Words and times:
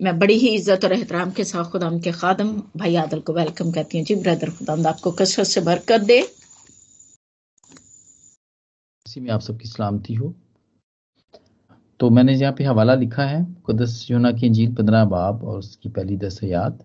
मैं 0.00 0.18
बड़ी 0.18 0.34
ही 0.38 0.48
इज़्ज़त 0.54 0.84
और 0.84 0.92
एहतराम 0.92 1.30
के 1.36 1.44
साथ 1.44 1.70
खुदाम 1.70 1.98
के 2.00 2.12
खादम 2.12 2.52
भाई 2.76 2.96
आदल 2.96 3.20
को 3.20 3.32
वेलकम 3.34 3.72
करती 3.72 3.98
हूँ 3.98 4.04
जी 4.06 4.14
ब्रदर 4.22 4.50
खुदाम 4.58 4.86
आपको 4.86 5.10
कसरत 5.20 5.46
से 5.46 5.60
बरकत 5.60 6.00
दे 6.10 6.18
इसी 9.06 9.20
में 9.20 9.30
आप 9.30 9.40
सबकी 9.40 9.68
सलामती 9.68 10.14
हो 10.14 10.34
तो 12.00 12.10
मैंने 12.10 12.34
यहाँ 12.34 12.52
पे 12.58 12.64
हवाला 12.64 12.94
लिखा 12.94 13.24
है 13.26 13.44
कुदस 13.64 14.06
योना 14.10 14.32
की 14.32 14.46
इंजील 14.46 14.74
पंद्रह 14.74 15.04
बाब 15.06 15.44
और 15.44 15.58
उसकी 15.58 15.88
पहली 15.88 16.16
दस 16.16 16.40
हयात 16.42 16.78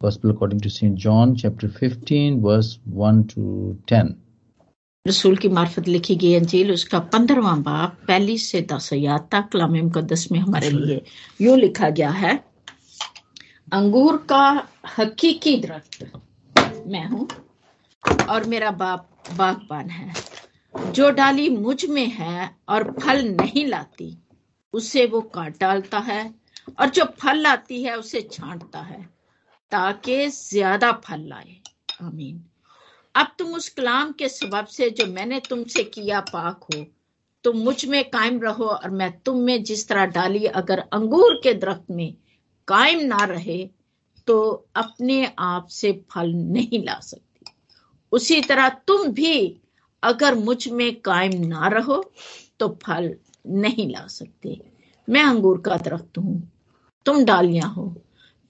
Gospel 0.00 0.30
according 0.30 0.60
to 0.60 0.70
St. 0.70 0.94
John, 0.94 1.36
chapter 1.36 1.68
15, 1.68 2.40
verse 2.40 2.78
1 2.86 3.26
to 3.28 3.78
10. 3.86 4.16
रसूल 5.06 5.36
की 5.36 5.48
मार्फत 5.48 5.86
लिखी 5.88 6.14
गई 6.16 6.34
अंजील 6.34 6.72
उसका 6.72 6.98
पंद्रवा 7.12 7.54
बाप 7.58 7.96
पहली 8.08 8.36
से 8.38 8.60
दस 8.62 8.92
याद 8.92 9.28
तक 9.32 9.48
कलाम 9.52 9.76
मुकदस 9.76 10.26
में 10.32 10.38
हमारे 10.38 10.70
लिए 10.70 11.00
यूँ 11.40 11.56
लिखा 11.58 11.88
गया 11.90 12.10
है 12.12 12.34
अंगूर 13.72 14.16
का 14.30 14.42
हकीकी 14.98 15.56
दरख्त। 15.56 16.10
मैं 16.86 17.04
हूँ 17.06 17.28
और 18.28 18.44
मेरा 18.44 18.70
बाप 18.72 19.08
बागबान 19.38 19.90
है। 19.90 20.12
जो 20.92 21.10
डाली 21.10 21.48
मुझमें 21.50 22.06
है 22.08 22.50
और 22.68 22.90
फल 23.00 23.24
नहीं 23.30 23.66
लाती 23.66 24.16
उसे 24.74 25.06
वो 25.06 25.20
काट 25.34 25.58
डालता 25.60 25.98
है 26.08 26.22
और 26.78 26.88
जो 26.88 27.04
फल 27.20 27.38
लाती 27.38 27.82
है 27.82 27.96
उसे 27.96 28.20
छांटता 28.32 28.80
है 28.82 29.02
ताकि 29.72 30.26
ज़्यादा 30.28 30.92
फल 31.04 31.28
लाए। 31.28 31.56
आमीन। 32.02 32.44
अब 33.20 33.32
तुम 33.38 33.54
उस 33.54 33.68
कलाम 33.70 34.12
के 34.12 34.28
सबब 34.28 34.66
से 34.68 34.88
जो 34.90 35.06
मैंने 35.08 35.40
तुमसे 35.48 35.82
किया 35.86 36.20
पाक 36.28 36.64
हो, 36.64 36.84
तुम 37.44 37.56
मुझमें 37.58 38.02
कायम 38.10 38.40
रहो 38.40 38.64
और 38.66 38.90
मैं 38.90 39.10
तुम 39.20 39.40
में 39.40 39.62
जिस 39.64 39.88
तरह 39.88 40.06
डाली 40.08 40.44
अगर 40.56 40.78
अंगूर 40.92 41.40
के 41.42 41.54
दरख्त 41.56 41.90
में 41.90 42.14
कायम 42.68 43.00
ना 43.06 43.24
रहे 43.26 43.58
तो 44.26 44.40
अपने 44.76 45.32
आप 45.38 45.66
से 45.70 45.92
फल 46.10 46.32
नहीं 46.52 46.84
ला 46.84 46.98
सकती। 47.00 47.52
उसी 48.12 48.40
तरह 48.42 48.68
तुम 48.86 49.06
भी 49.12 49.60
अगर 50.02 50.34
मुझमें 50.36 50.94
कायम 51.00 51.46
ना 51.46 51.68
रहो 51.68 52.02
तो 52.60 52.68
फल 52.82 53.14
नहीं 53.46 53.88
ला 53.90 54.06
सकते। 54.08 54.60
मैं 55.08 55.22
अंगूर 55.24 55.60
का 55.60 55.76
दरख्त 55.78 56.18
हूँ, 56.18 56.50
तुम 57.06 57.24
डालियाँ 57.24 57.68
हो। 57.68 57.94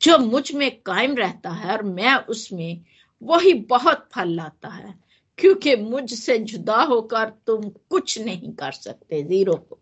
जो 0.00 0.18
मुझमें 0.20 0.70
कायम 0.82 1.14
रहता 1.16 1.50
है 1.50 1.72
और 1.72 1.82
मैं 1.84 2.14
उसमें 2.26 2.80
वही 3.22 3.52
बहुत 3.66 4.08
फल 4.12 4.28
लाता 4.30 4.68
है, 4.68 4.94
क्योंकि 5.38 5.74
मुझसे 5.76 6.38
जुदा 6.40 6.82
होकर 6.84 7.28
तुम 7.46 7.68
कुछ 7.90 8.18
नहीं 8.20 8.52
कर 8.54 8.72
सकते 8.72 9.22
ज़ीरो 9.24 9.54
को। 9.54 9.78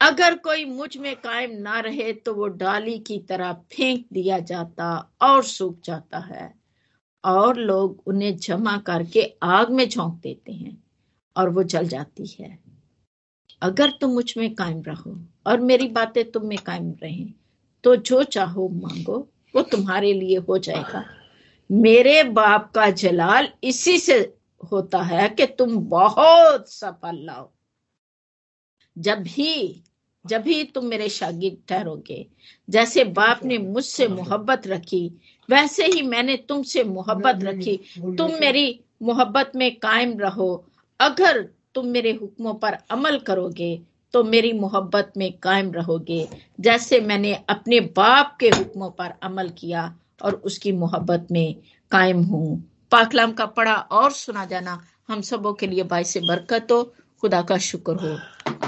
अगर 0.00 0.34
कोई 0.38 0.64
मुझमें 0.66 1.14
कायम 1.16 1.56
ना 1.60 1.78
रहे 1.80 2.12
तो 2.14 2.34
वो 2.34 2.46
डाली 2.48 2.98
की 3.00 3.18
तरह 3.28 3.52
फेंक 3.72 4.04
दिया 4.12 4.38
जाता 4.40 4.90
और 5.22 5.42
सूख 5.44 5.80
जाता 5.84 6.18
है, 6.18 6.52
और 7.24 7.56
लोग 7.56 8.02
उन्हें 8.06 8.36
जमा 8.38 8.76
करके 8.86 9.22
आग 9.44 9.70
में 9.70 9.88
झोंक 9.88 10.14
देते 10.14 10.52
हैं 10.52 10.76
और 11.36 11.48
वो 11.48 11.62
जल 11.64 11.88
जाती 11.88 12.26
है। 12.32 12.58
अगर 13.62 13.90
तुम 14.00 14.10
मुझमें 14.12 14.54
कायम 14.54 14.82
रहो 14.82 15.18
और 15.46 15.60
मेरी 15.60 15.88
बातें 15.90 16.30
तुम 16.30 16.46
में 16.46 16.58
कायम 16.58 16.92
रहे 17.02 17.24
तो 17.84 17.96
जो 17.98 18.22
चाहो 18.24 18.68
मांगो, 18.70 19.18
वो 19.54 19.62
तुम्हारे 19.64 20.12
लिए 20.12 20.36
हो 20.38 20.58
जाएगा। 20.58 21.04
मेरे 21.70 22.22
बाप 22.22 22.70
का 22.74 22.90
जलाल 22.90 23.48
इसी 23.64 23.98
से 23.98 24.18
होता 24.72 25.02
है 25.02 25.28
कि 25.28 25.46
तुम 25.58 25.76
बहुत 25.88 26.72
सफल 26.72 27.16
लाओ 27.16 27.48
जब 28.96 29.22
भी 29.22 29.82
जब 30.24 30.42
भी 30.42 30.62
तुम 30.64 30.84
मेरे 30.84 31.08
शागिद 31.08 31.58
ठहरोगे 31.68 32.26
जैसे 32.68 33.04
बाप 33.04 33.44
ने 33.44 33.58
मुझसे 33.58 34.06
मोहब्बत 34.08 34.66
रखी 34.66 35.02
वैसे 35.48 35.86
ही 35.86 36.02
मैंने 36.02 36.36
तुमसे 36.48 36.82
मोहब्बत 36.84 37.44
रखी। 37.44 37.76
तुम 37.98 38.32
मेरी 38.40 38.80
मोहब्बत 39.02 39.52
में 39.56 39.74
कायम 39.76 40.18
रहो। 40.18 40.64
अगर 41.00 41.42
तुम 41.74 41.86
मेरे 41.86 42.12
हुक्मों 42.12 42.54
पर 42.54 42.78
अमल 42.90 43.18
करोगे 43.18 43.80
तो 44.14 44.22
मेरी 44.24 44.52
मोहब्बत 44.52 45.12
में 45.16 45.32
कायम 45.38 45.72
रहोगे। 45.72 46.28
जैसे 46.60 47.00
मैंने 47.00 47.34
अपने 47.48 47.80
बाप 47.80 48.36
के 48.40 48.48
हुक्मों 48.48 48.90
पर 48.90 49.12
अमल 49.22 49.48
किया 49.48 49.94
और 50.22 50.34
उसकी 50.34 50.72
मोहब्बत 50.72 51.26
में 51.30 51.54
कायम 51.90 52.22
हूँ। 52.22 52.62
पाकलाम 52.92 53.32
का 53.32 53.46
पढ़ा 53.46 53.74
और 53.74 54.12
सुना 54.12 54.44
जाना 54.44 54.80
हम 55.08 55.20
सबों 55.20 55.52
के 55.54 55.66
लिए 55.66 55.82
बाई 55.82 56.04
से 56.04 56.20
बरकत 56.20 56.72
हो। 56.72 56.82
खुदा 57.20 57.42
का 57.42 57.56
शुक्र 57.58 57.94
हो। 57.94 58.18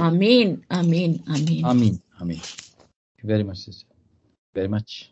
आमीन 0.04 0.62
आमीन 0.72 1.20
आमीन। 1.28 1.64
आमीन 1.64 1.98
आमीन। 2.22 2.40
वेरी 3.24 3.44
मच 3.44 3.84
वेरी 4.54 4.68
मच 4.68 5.10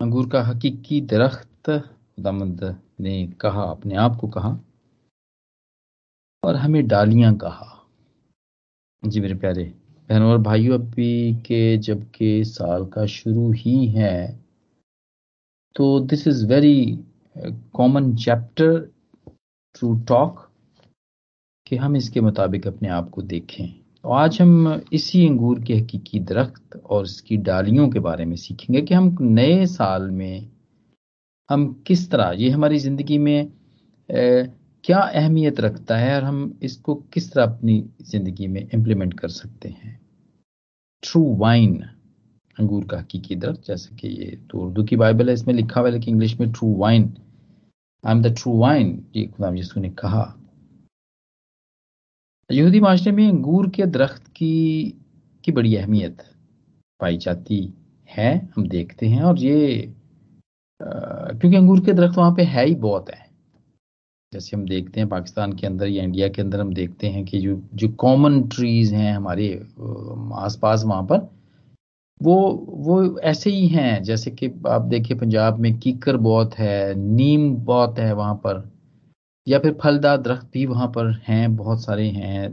अंगूर 0.00 0.28
का 0.28 0.42
हकीकी 0.42 1.00
दरख्त, 1.00 1.70
खुदामंद 1.70 2.80
ने 3.00 3.26
कहा, 3.40 3.62
अपने 3.62 3.94
आप 3.96 4.16
को 4.20 4.28
कहा 4.28 4.58
और 6.42 6.56
हमें 6.56 6.86
डालियाँ 6.86 7.34
कहा। 7.36 7.72
जी 9.02 9.20
मेरे 9.20 9.34
प्यारे 9.34 9.64
बहनों 10.08 10.30
और 10.30 10.38
भाइयों, 10.38 10.78
अभी 10.78 11.34
के 11.34 11.76
जबकि 11.78 12.44
साल 12.44 12.86
का 12.86 13.06
शुरू 13.06 13.50
ही 13.52 13.86
है 13.86 14.45
तो 15.76 15.98
this 16.00 16.26
is 16.28 16.46
very 16.46 16.98
common 17.74 18.14
chapter 18.16 18.78
to 19.74 19.94
talk 20.08 20.38
कि 21.66 21.76
हम 21.76 21.96
इसके 21.96 22.20
मुताबिक 22.20 22.66
अपने 22.66 22.88
आप 22.88 23.08
को 23.10 23.22
देखें। 23.22 23.66
तो 23.68 24.08
आज 24.10 24.40
हम 24.40 24.82
इसी 24.92 25.26
अंगूर 25.28 25.62
के 25.64 25.74
हकीकी 25.74 26.20
दरख्त 26.20 26.76
और 26.76 27.04
इसकी 27.04 27.36
डालियों 27.48 27.88
के 27.90 27.98
बारे 28.00 28.24
में 28.24 28.36
सीखेंगे 28.36 28.82
कि 28.82 28.94
हम 28.94 29.16
नए 29.20 29.66
साल 29.66 30.10
में 30.10 30.48
हम 31.48 31.66
किस 31.86 32.10
तरह 32.10 32.30
ये 32.38 32.50
हमारी 32.50 32.78
ज़िंदगी 32.78 33.18
में 33.18 33.52
ए, 34.08 34.52
क्या 34.84 34.98
अहमियत 34.98 35.60
रखता 35.60 35.96
है 35.96 36.14
और 36.16 36.24
हम 36.24 36.58
इसको 36.62 36.94
किस 37.14 37.32
तरह 37.32 37.44
अपनी 37.44 37.78
ज़िंदगी 38.02 38.46
में 38.46 38.60
इम्प्लीमेंट 38.64 39.18
कर 39.20 39.28
सकते 39.30 39.68
हैं। 39.68 39.98
ट्रू 41.02 41.22
वाइन 41.36 41.82
अंगूर 42.58 42.84
का 42.84 42.98
हकीकी 42.98 43.36
दर्द 43.36 43.62
जैसे 43.66 43.96
कि 43.96 44.08
ये 44.08 44.36
तो 44.50 44.58
उर्दू 44.58 44.84
की 44.84 44.96
बाइबल 44.96 45.28
है 45.28 45.34
इसमें 45.34 45.54
लिखा 45.54 45.80
हुआ 45.80 45.88
है 45.88 45.94
लेकिन 45.94 46.14
इंग्लिश 46.14 46.38
में 46.40 46.52
true 46.52 46.74
vine 46.76 47.12
I 48.04 48.12
am 48.12 48.22
the 48.22 48.34
true 48.34 48.56
vine 48.58 49.04
ये 49.16 49.24
खुदा 49.26 49.50
यीशु 49.54 49.80
ने 49.80 49.90
कहा। 49.90 50.22
यहूदी 52.50 52.80
माशरे 52.80 53.12
में 53.12 53.28
अंगूर 53.28 53.68
के 53.70 53.86
दरख्त 53.86 54.26
की 54.26 54.94
की 55.44 55.52
बड़ी 55.52 55.76
अहमियत 55.76 56.22
पाई 57.00 57.16
जाती 57.16 57.58
है 58.08 58.34
हम 58.56 58.66
देखते 58.68 59.06
हैं 59.06 59.22
और 59.22 59.38
ये 59.38 59.92
आ, 60.80 60.88
क्योंकि 61.32 61.56
अंगूर 61.56 61.80
के 61.80 61.92
दरख्त 61.92 62.18
वहाँ 62.18 62.34
पे 62.34 62.42
है 62.44 62.66
ही 62.66 62.74
बहुत 62.74 63.10
है। 63.10 63.24
जैसे 64.32 64.56
हम 64.56 64.64
देखते 64.64 65.00
हैं 65.00 65.08
पाकिस्तान 65.08 65.52
के 65.52 65.66
अंदर 65.66 65.86
या 65.86 66.04
इंडिया 66.04 66.28
के 66.28 66.42
अंदर 66.42 66.60
हम 66.60 66.72
देखते 66.74 67.08
हैं 67.08 67.24
कि 67.24 67.40
जो 67.40 67.60
जो 67.74 67.88
कॉमन 67.98 68.42
ट्रीज 68.48 68.92
हैं 68.94 69.12
हमारे 69.12 69.48
आसपास 70.36 70.82
वहाँ 70.86 71.02
पर 71.02 71.35
वो 72.20 72.34
वो 72.84 73.18
ऐसे 73.20 73.50
ही 73.50 73.66
हैं, 73.68 74.02
जैसे 74.02 74.30
कि 74.30 74.46
आप 74.68 74.82
देखिए 74.82 75.16
पंजाब 75.18 75.58
में 75.60 75.78
कीकर 75.78 76.16
बहुत 76.16 76.54
है, 76.54 76.94
नीम 76.94 77.54
बहुत 77.64 77.98
है 77.98 78.12
वहाँ 78.14 78.34
पर, 78.46 78.62
या 79.46 79.58
फिर 79.58 79.76
फलदार 79.82 80.16
दरख्त 80.18 80.46
भी 80.52 80.64
वहाँ 80.66 80.88
पर 80.88 81.10
हैं, 81.28 81.56
बहुत 81.56 81.84
सारे 81.84 82.08
हैं 82.10 82.48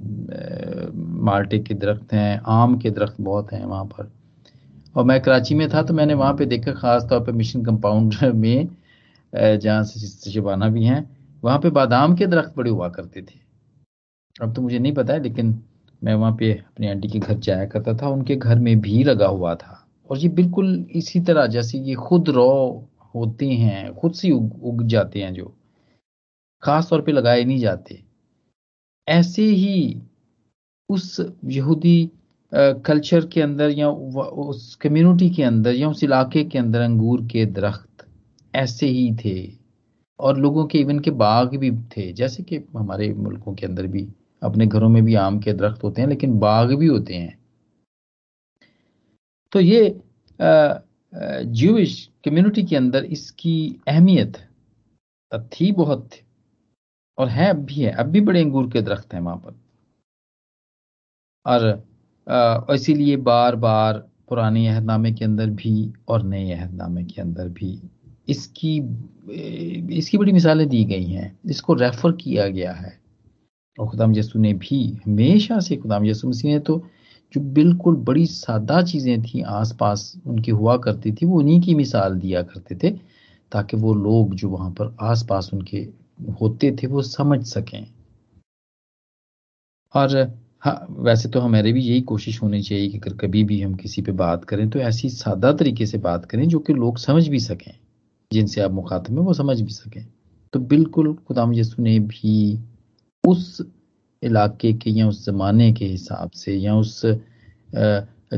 माल्टे 1.24 1.60
के 1.60 1.74
दरख्त 1.76 2.14
हैं, 2.14 2.42
आम 2.48 2.78
के 2.80 2.90
दरख्त 2.92 3.16
बहुत 3.22 3.52
हैं 3.54 3.66
वहाँ 3.66 3.86
पर। 3.86 4.12
और 4.96 5.04
मैं 5.06 5.20
कराची 5.22 5.56
में 5.56 5.68
था 5.70 5.82
तो 5.84 5.94
मैंने 5.94 6.14
वहाँ 6.14 6.34
पे 6.38 6.46
देखा 6.46 6.72
खास 6.74 7.04
तौर 7.10 7.20
पे 7.26 7.32
मिशन 7.32 7.64
कंपाउंड 7.66 8.16
में 8.36 8.68
जहाँ 9.34 9.84
से 9.84 10.32
शिबाना 10.32 10.68
भी 10.70 10.86
हैं, 10.86 11.10
वहाँ 11.44 11.60
पे 11.60 11.70
बादाम 11.72 12.16
के 12.16 12.28
दरख्त 12.28 12.54
बड़े 12.58 12.72
हुआ 12.72 12.90
करते 12.90 13.22
थे। 13.22 13.40
अब 14.36 14.54
तो 14.56 14.62
मुझे 14.62 14.80
नहीं 14.80 14.94
पता 14.94 15.14
है, 15.14 15.24
लेकिन 15.24 15.54
मैं 16.04 16.14
वहाँ 16.14 16.36
पे 16.40 16.52
अपनी 16.54 16.88
आंटी 16.88 17.08
के 17.08 17.20
घर 17.20 17.38
जाया 17.40 17.66
करता 17.66 17.94
था 17.98 18.10
उनके 18.10 18.36
घर 18.36 18.60
में 18.60 18.80
भी 18.82 19.04
लगा 19.04 19.28
हुआ 19.28 19.54
था। 19.56 19.80
और 20.10 20.18
ये 20.18 20.30
बिल्कुल 20.30 20.74
इसी 20.96 21.20
तरह 21.20 21.48
जैसे 21.48 21.78
ये 21.80 21.94
खुद 21.96 22.30
रो 22.30 22.50
होते 23.16 23.48
हैं 23.48 23.94
खुद 23.96 24.14
से 24.14 24.32
उग, 24.32 24.64
उग 24.64 24.84
जाते 24.88 25.20
हैं 25.20 25.34
जो। 25.34 25.54
खास 26.64 26.90
तौर 26.90 27.02
पे 27.02 27.12
लगाए 27.12 27.44
नहीं 27.44 27.60
जाते। 27.60 28.04
ऐसे 29.08 29.44
ही 29.44 30.02
उस 30.90 31.20
यहूदी 31.46 32.12
कल्चर 32.52 33.26
के 33.26 33.42
अंदर 33.42 33.70
या 33.70 33.90
उस 33.90 34.74
कम्युनिटी 34.76 35.30
के 35.30 35.44
अंदर 35.44 35.76
या 35.76 35.90
उस 35.90 36.04
इलाके 36.04 36.44
के 36.44 36.60
अंदर 36.60 36.82
अंगूर 36.82 37.22
के 37.26 37.46
दरख्त 37.46 38.06
ऐसे 38.54 38.88
ही 38.88 39.12
थे। 39.16 39.38
और 40.20 40.38
लोगों 40.40 40.66
के 40.66 40.80
इवन 40.80 41.00
के 41.00 41.12
बाग 41.12 41.56
भी 41.58 41.72
थे 41.98 42.12
जैसे 42.14 42.44
कि 42.44 42.58
हमारे 42.78 43.14
मुल्कों 43.14 43.54
के 43.56 43.66
अंदर 43.66 43.88
भी। 43.88 44.08
अपने 44.44 44.68
घरों 44.68 44.90
में 44.90 45.04
भी 45.06 45.16
आम 45.18 45.40
के 45.40 45.54
दरख्त 45.54 45.84
होते 45.84 46.02
हैं, 46.02 46.10
लेकिन 46.10 46.38
बाग 46.40 46.74
भी 46.80 46.88
होते 46.88 47.16
हैं। 47.16 47.38
तो 49.52 49.60
ये 49.60 50.00
ज्यूश 50.40 52.10
कम्युनिटी 52.26 52.64
के 52.64 52.76
अंदर 52.76 53.06
इसकी 53.06 53.56
अहमियत 53.88 54.38
थी 55.54 55.72
बहुत 55.72 56.08
थी 56.12 56.22
और 57.18 57.28
है 57.30 57.50
अब 57.50 57.58
भी 57.66 57.82
है। 57.82 57.92
अब 57.92 58.06
भी 58.06 58.22
बड़े 58.22 58.42
अंगूर 58.42 58.70
के 58.72 58.82
दरख्त 58.82 59.14
हैं 59.14 59.22
वहाँ 59.22 59.38
पर। 59.38 59.56
और 61.46 62.74
इसीलिए 62.74 63.18
बार 63.20 63.56
बार 63.58 63.98
पुराने 64.30 64.68
अहदनामे 64.68 65.12
के 65.12 65.26
अंदर 65.26 65.50
भी 65.52 65.94
और 66.08 66.24
नए 66.24 66.52
अहदनामे 66.52 67.04
के 67.04 67.22
अंदर 67.22 67.48
भी 67.50 67.78
इसकी 68.30 68.78
इसकी 69.98 70.18
बड़ी 70.18 70.32
मिसालें 70.32 70.68
दी 70.70 70.84
गई 70.86 71.06
हैं। 71.06 71.40
इसको 71.46 71.74
रेफर 71.74 72.12
किया 72.12 72.48
गया 72.50 72.72
है। 72.74 73.03
और 73.78 73.88
खुदाम 73.90 74.14
यसु 74.16 74.40
ने 74.40 74.54
भी 74.54 74.78
हमेशा 75.06 75.60
से 75.60 75.76
खुदाम 75.78 76.06
यसु 76.06 76.28
मसीह 76.30 76.52
ने 76.52 76.60
तो 76.60 76.78
जो 77.34 77.42
बिल्कुल 77.54 77.96
बड़ी 78.06 78.26
सादा 78.26 78.82
चीज़ें 78.82 79.22
थी 79.24 79.42
आसपास 79.42 80.14
उनकी 80.28 80.52
हुआ 80.52 80.78
करती 80.78 81.12
थी, 81.12 81.26
वो 81.26 81.40
उन्हीं 81.40 81.62
की 81.62 81.76
मिसाल 81.76 82.16
दिया 82.16 82.42
करते 82.44 82.76
थे, 82.76 82.92
ताकि 83.52 83.78
वो 83.78 83.94
लोग 83.94 84.36
जो 84.36 84.50
वहाँ 84.50 84.70
पर 84.72 84.96
आसपास 85.02 85.50
उनके 85.54 85.78
होते 86.42 86.72
थे, 86.72 86.88
वो 86.88 87.02
समझ 87.02 87.46
सकें। 87.46 87.86
और 89.94 90.18
हाँ 90.60 90.88
वैसे 90.90 91.30
तो 91.30 91.40
हमारे 91.40 91.72
भी 91.74 91.82
यही 91.82 92.02
कोशिश 92.02 92.42
होनी 92.42 92.62
चाहिए 92.62 92.88
कि 92.90 92.98
अगर 92.98 93.16
कभी 93.18 93.44
भी 93.44 93.62
हम 93.62 93.74
किसी 93.76 94.02
पे 94.02 94.12
बात 94.12 94.46
करें 94.46 94.70
तो 94.70 94.80
ऐसी 94.80 95.10
सादा 95.10 95.52
तरीके 95.54 95.86
से 95.86 95.98
बात 95.98 96.26
करें, 96.26 96.48
जो 96.48 96.60
कि 96.60 96.74
लोग 96.74 96.98
समझ 96.98 97.28
भी 97.28 97.40
सकें, 97.40 97.74
जिनसे 98.32 98.62
आप 98.62 98.72
मुखातब 98.72 99.14
में 99.14 99.22
वो 99.22 99.34
समझ 99.34 99.60
भी 99.62 99.74
सकें। 99.74 100.06
तो 100.54 100.60
बिल्कुल 100.60 101.14
खुदाम 101.28 101.54
यसु 101.54 101.82
ने 101.82 102.00
भी 102.00 102.60
उस 103.28 103.62
इलाके 104.24 104.74
के 104.74 104.90
या 104.90 105.08
उस 105.08 105.26
ज़माने 105.26 105.72
के 105.74 105.86
हिसाब 105.86 106.32
से 106.32 106.56
या 106.56 106.76
उस 106.76 107.02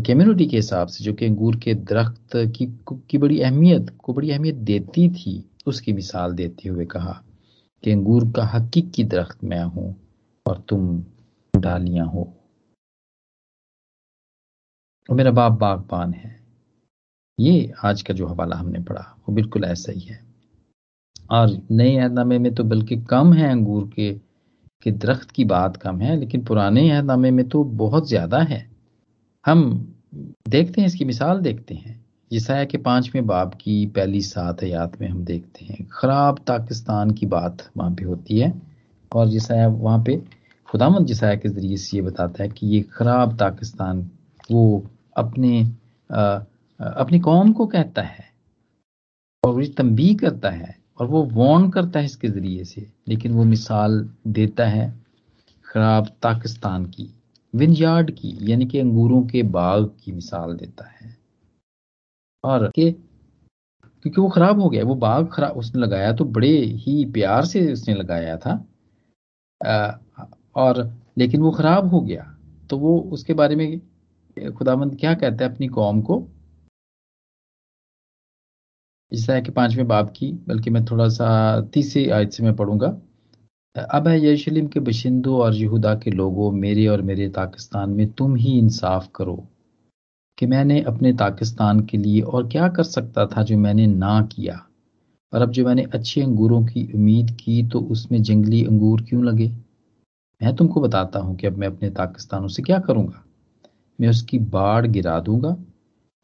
कम्युनिटी 0.07 0.45
के 0.45 0.57
हिसाब 0.57 0.87
से 0.87 1.03
जो 1.03 1.13
कि 1.13 1.25
अंगूर 1.25 1.55
के 1.55 1.73
दरख्त 1.73 2.35
की 2.35 2.65
की 3.09 3.17
बड़ी 3.17 3.39
अहमियत, 3.41 3.89
को 3.89 4.13
बड़ी 4.13 4.31
अहमियत 4.31 4.55
देती 4.55 5.09
थी, 5.09 5.43
उसकी 5.67 5.93
मिसाल 5.93 6.33
देते 6.33 6.69
हुए 6.69 6.85
कहा 6.85 7.21
कि 7.83 7.91
अंगूर 7.91 8.31
का 8.31 8.45
हकीकी 8.45 9.03
दरख्त 9.03 9.43
मैं 9.43 9.63
हूँ 9.63 9.95
और 10.45 10.63
तुम 10.69 11.03
डालियाँ 11.53 12.07
हो। 12.07 12.33
और 15.09 15.15
मेरा 15.15 15.31
बाप 15.31 15.51
बागबान 15.51 16.13
है। 16.13 16.35
ये 17.39 17.73
आज 17.85 18.01
का 18.01 18.13
जो 18.13 18.27
हवाला 18.27 18.55
हमने 18.55 18.79
पढ़ा, 18.79 19.17
वो 19.29 19.35
बिल्कुल 19.35 19.63
ऐसा 19.63 19.91
ही 19.91 19.99
है। 19.99 20.19
और 21.31 21.57
नए 21.71 21.97
अहदनामे 21.97 22.37
में 22.39 22.53
तो 22.55 22.63
बल्कि 22.63 22.97
कम 23.09 23.33
है 23.33 23.49
अंगूर 23.51 23.87
के 23.95 24.24
के 24.83 24.91
दरख्त 24.93 25.31
की 25.31 25.45
बात 25.45 25.77
कम 25.77 25.99
है 26.01 26.15
लेकिन 26.19 26.43
पुराने 26.45 26.89
अहदनामे 26.91 27.31
में 27.31 27.47
तो 27.49 27.63
बहुत 27.75 28.07
ज़्यादा 28.09 28.39
है। 28.43 28.65
हम 29.45 29.63
देखते 30.47 30.81
हैं 30.81 30.87
इसकी 30.87 31.05
मिसाल 31.05 31.39
देखते 31.39 31.75
हैं। 31.75 32.03
जिसाया 32.31 32.65
के 32.65 32.77
पाँचवें 32.77 33.25
बाब 33.27 33.53
की 33.53 33.85
पहली 33.85 34.21
सात 34.21 34.63
हयात 34.63 34.99
में 35.01 35.07
हम 35.07 35.23
देखते 35.25 35.65
हैं 35.65 35.85
खराब 35.91 36.39
पाकिस्तान 36.47 37.11
की 37.11 37.25
बात 37.25 37.69
वहाँ 37.77 37.91
पे 37.91 38.05
होती 38.05 38.39
है। 38.39 38.53
और 39.11 39.27
जिसाया 39.27 39.67
वहाँ 39.67 40.03
पे 40.03 40.17
खुदामद 40.69 41.05
जिसाया 41.05 41.35
के 41.35 41.49
ज़रिए 41.49 41.77
से 41.77 41.97
ये 41.97 42.03
बताता 42.03 42.43
है 42.43 42.49
कि 42.49 42.67
ये 42.67 42.81
खराब 42.93 43.37
पाकिस्तान 43.39 44.09
वो 44.51 44.83
अपने 45.17 45.61
आ, 46.09 46.39
अपनी 46.79 47.19
कौम 47.19 47.51
को 47.53 47.65
कहता 47.67 48.01
है 48.01 48.23
और 49.43 49.65
तंबी 49.67 50.13
करता 50.15 50.49
है। 50.49 50.75
और 50.99 51.07
वो 51.07 51.23
वॉर्न 51.23 51.69
करता 51.69 51.99
है 51.99 52.05
इसके 52.05 52.27
ज़रिए 52.27 52.63
से, 52.65 52.87
लेकिन 53.07 53.31
वो 53.33 53.43
मिसाल 53.43 53.99
देता 54.27 54.65
है 54.67 54.93
खराब 55.65 56.07
पाकिस्तान 56.23 56.85
की 56.85 57.09
विनयार्ड 57.53 58.11
की, 58.11 58.37
यानी 58.41 58.65
कि 58.65 58.79
अंगूरों 58.79 59.21
के 59.27 59.43
बाग 59.43 59.85
की 60.03 60.11
मिसाल 60.11 60.53
देता 60.53 60.85
है। 60.89 61.17
और 62.43 62.67
के, 62.67 62.91
क्योंकि 62.91 64.21
वो 64.21 64.29
खराब 64.29 64.59
हो 64.61 64.69
गया, 64.69 64.83
वो 64.83 64.95
बाग 64.95 65.27
खराब, 65.33 65.57
उसने 65.57 65.81
लगाया 65.81 66.11
तो 66.13 66.25
बड़े 66.25 66.55
ही 66.57 67.03
प्यार 67.13 67.45
से 67.45 67.71
उसने 67.73 67.93
लगाया 67.95 68.37
था। 68.37 68.55
और, 70.55 70.89
लेकिन 71.17 71.41
वो 71.41 71.51
खराब 71.51 71.87
हो 71.87 72.01
गया 72.01 72.31
तो 72.69 72.77
वो 72.77 72.97
उसके 73.13 73.33
बारे 73.33 73.55
में 73.55 73.81
खुदामंद 74.57 74.95
क्या 74.99 75.13
कहता 75.13 75.45
है 75.45 75.53
अपनी 75.53 75.67
कौम 75.67 76.01
को? 76.01 76.17
इस 79.15 79.27
तरह 79.27 79.41
के 79.41 79.51
पाँचवें 79.51 79.87
बाब 79.87 80.13
की, 80.15 80.31
बल्कि 80.47 80.69
मैं 80.69 80.83
थोड़ा 80.85 81.07
सा 81.09 81.61
तीसरी 81.73 82.09
आयत 82.09 82.31
से 82.31 82.43
मैं 82.43 82.55
पढ़ूँगा। 82.55 82.87
अब 83.75 84.07
है 84.07 84.17
यरूशलेम 84.25 84.67
के 84.67 84.79
बशिंदों 84.79 85.39
और 85.39 85.55
यहूदा 85.55 85.93
के 85.95 86.11
लोगों, 86.11 86.51
मेरे 86.51 86.87
और 86.87 87.01
मेरे 87.01 87.27
पाकिस्तान 87.29 87.89
में 87.89 88.11
तुम 88.11 88.35
ही 88.35 88.57
इंसाफ 88.59 89.09
करो 89.15 89.35
कि 90.37 90.45
मैंने 90.45 90.81
अपने 90.81 91.13
पाकिस्तान 91.13 91.79
के 91.79 91.97
लिए 91.97 92.21
और 92.21 92.47
क्या 92.47 92.67
कर 92.67 92.83
सकता 92.83 93.25
था 93.25 93.43
जो 93.43 93.57
मैंने 93.57 93.87
ना 93.87 94.21
किया? 94.21 94.61
और 95.33 95.41
अब 95.41 95.51
जो 95.51 95.65
मैंने 95.65 95.83
अच्छे 95.83 96.21
अंगूरों 96.21 96.63
की 96.65 96.83
उम्मीद 96.95 97.31
की 97.39 97.67
तो 97.67 97.79
उसमें 97.79 98.21
जंगली 98.23 98.63
अंगूर 98.65 99.01
क्यों 99.01 99.23
लगे? 99.25 99.47
मैं 100.41 100.55
तुमको 100.55 100.81
बताता 100.81 101.19
हूँ 101.19 101.35
कि 101.35 101.47
अब 101.47 101.57
मैं 101.57 101.67
अपने 101.67 101.89
पाकिस्तानों 101.89 102.47
से 102.47 102.63
क्या 102.63 102.79
करूँगा? 102.79 103.23
मैं 104.01 104.09
उसकी 104.09 104.39
बाढ़ 104.39 104.87
गिरा 104.87 105.19
दूँगा 105.19 105.57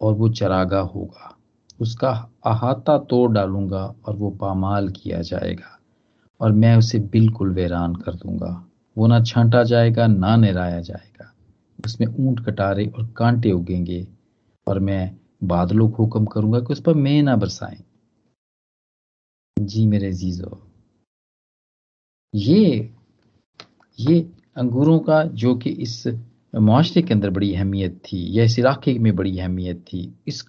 और 0.02 0.14
वो 0.14 0.30
चरागा 0.30 0.80
होगा। 0.80 1.38
उसका 1.82 2.10
अहाता 2.46 2.98
तोड़ 3.10 3.32
डालूँगा 3.32 3.84
और 4.06 4.16
वो 4.16 4.30
पामाल 4.32 4.90
किया 4.90 5.22
जाएगा 5.22 5.78
और 6.40 6.52
मैं 6.52 6.76
उसे 6.78 7.00
बिल्कुल 7.00 7.54
वीरान 7.54 7.96
कर 7.96 8.16
दूँगा। 8.16 8.68
वो 8.98 9.08
ना 9.08 9.24
छांटा 9.24 9.64
जाएगा, 9.64 10.08
ना 10.08 10.36
निराया 10.36 10.80
जाएगा। 10.80 11.32
उसमें 11.86 12.08
ऊँट 12.08 12.46
कटारे 12.46 12.86
और 12.88 13.08
कांटे 13.18 13.52
उगेंगे 13.52 14.08
और 14.68 14.80
मैं 14.80 15.18
बादलों 15.44 15.90
को 15.90 16.04
हुक्म 16.04 16.26
करूँगा 16.26 16.60
कि 16.60 16.74
उस 16.74 16.82
पर 16.82 16.94
मैं 16.94 17.22
ना 17.24 17.36
बरसाएँ। 17.36 17.84
जी 19.58 19.86
मेरे 19.86 20.12
जीजो 20.14 20.62
ये 22.34 22.90
ये 24.00 24.20
अंगूरों 24.58 25.00
का 25.00 25.24
जो 25.24 25.56
कि 25.56 25.70
इस 25.70 26.04
माशरे 26.56 27.02
के 27.02 27.14
अंदर 27.14 27.30
बड़ी 27.30 27.54
अहमियत 27.56 27.98
थी 28.06 28.38
या 28.38 28.44
इस 28.44 28.58
इलाके 28.60 28.98
में 29.00 29.16
बड़ी 29.16 29.38
अहमियत 29.40 29.80
थी, 29.82 30.14
इस 30.28 30.42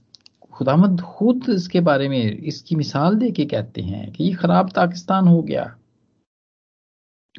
खुदामद 0.52 1.00
खुद 1.00 1.48
इसके 1.48 1.80
बारे 1.80 2.08
में 2.08 2.36
इसकी 2.36 2.76
मिसाल 2.76 3.16
दे 3.16 3.30
के 3.30 3.44
कहते 3.44 3.82
हैं 3.82 4.12
कि 4.12 4.24
ये 4.24 4.32
खराब 4.32 4.70
पाकिस्तान 4.70 5.28
हो 5.28 5.42
गया। 5.42 5.76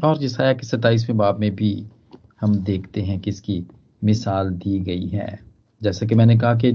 और 0.03 0.17
जिसाया 0.17 0.53
के 0.53 0.67
सताइसवें 0.67 1.17
बाब 1.17 1.39
में 1.39 1.55
भी 1.55 1.87
हम 2.41 2.55
देखते 2.55 3.01
हैं 3.01 3.19
कि 3.19 3.29
इसकी 3.29 3.65
मिसाल 4.03 4.49
दी 4.49 4.79
गई 4.79 5.07
है। 5.07 5.39
जैसा 5.81 6.05
कि 6.05 6.15
मैंने 6.15 6.37
कहा 6.37 6.55
कि 6.55 6.71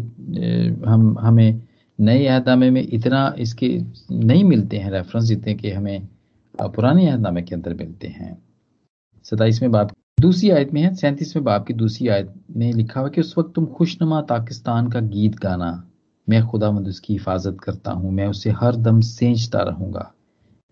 हम, 0.87 1.19
हमें 1.21 1.63
नए 2.01 2.27
अहदामे 2.27 2.71
में 2.71 2.87
इतना 2.93 3.35
इसके 3.39 3.83
नहीं 4.11 4.45
मिलते 4.45 4.79
हैं 4.79 4.91
रेफरेंस 4.91 5.25
जितने 5.25 5.55
कि 5.55 5.71
हमें 5.71 6.09
पुराने 6.55 7.09
अहदामे 7.09 7.43
के 7.43 7.55
अंदर 7.55 7.75
मिलते 7.75 8.09
हैं। 8.09 8.43
सताइसवें 9.25 9.71
बाब 9.73 9.91
दूसरी 10.21 10.51
आयत 10.51 10.73
में 10.75 10.83
है, 10.83 10.95
सैंतीसवें 10.95 11.45
बाब 11.45 11.65
की 11.65 11.75
दूसरी 11.75 12.09
आयत 12.09 12.35
में 12.57 12.73
लिखा 12.73 13.01
हुआ 13.01 13.09
कि 13.09 13.21
उस 13.21 13.35
वक्त 13.39 13.55
तुम 13.55 13.67
खुशनुमा 13.67 14.21
पाकिस्तान 14.21 14.89
का 14.89 15.01
गीत 15.01 15.39
गाना। 15.39 15.88
मैं 16.29 16.43
खुदा 16.47 16.71
मद 16.71 16.89
उसकी 16.89 17.13
हिफाजत 17.13 17.57
करता 17.63 17.91
हूँ, 17.91 18.13
मैं 18.13 18.27
उसे 18.27 18.51
हर 18.51 18.77
दम 18.77 19.01
सेंचता 19.01 19.63
रहूँगा। 19.63 20.13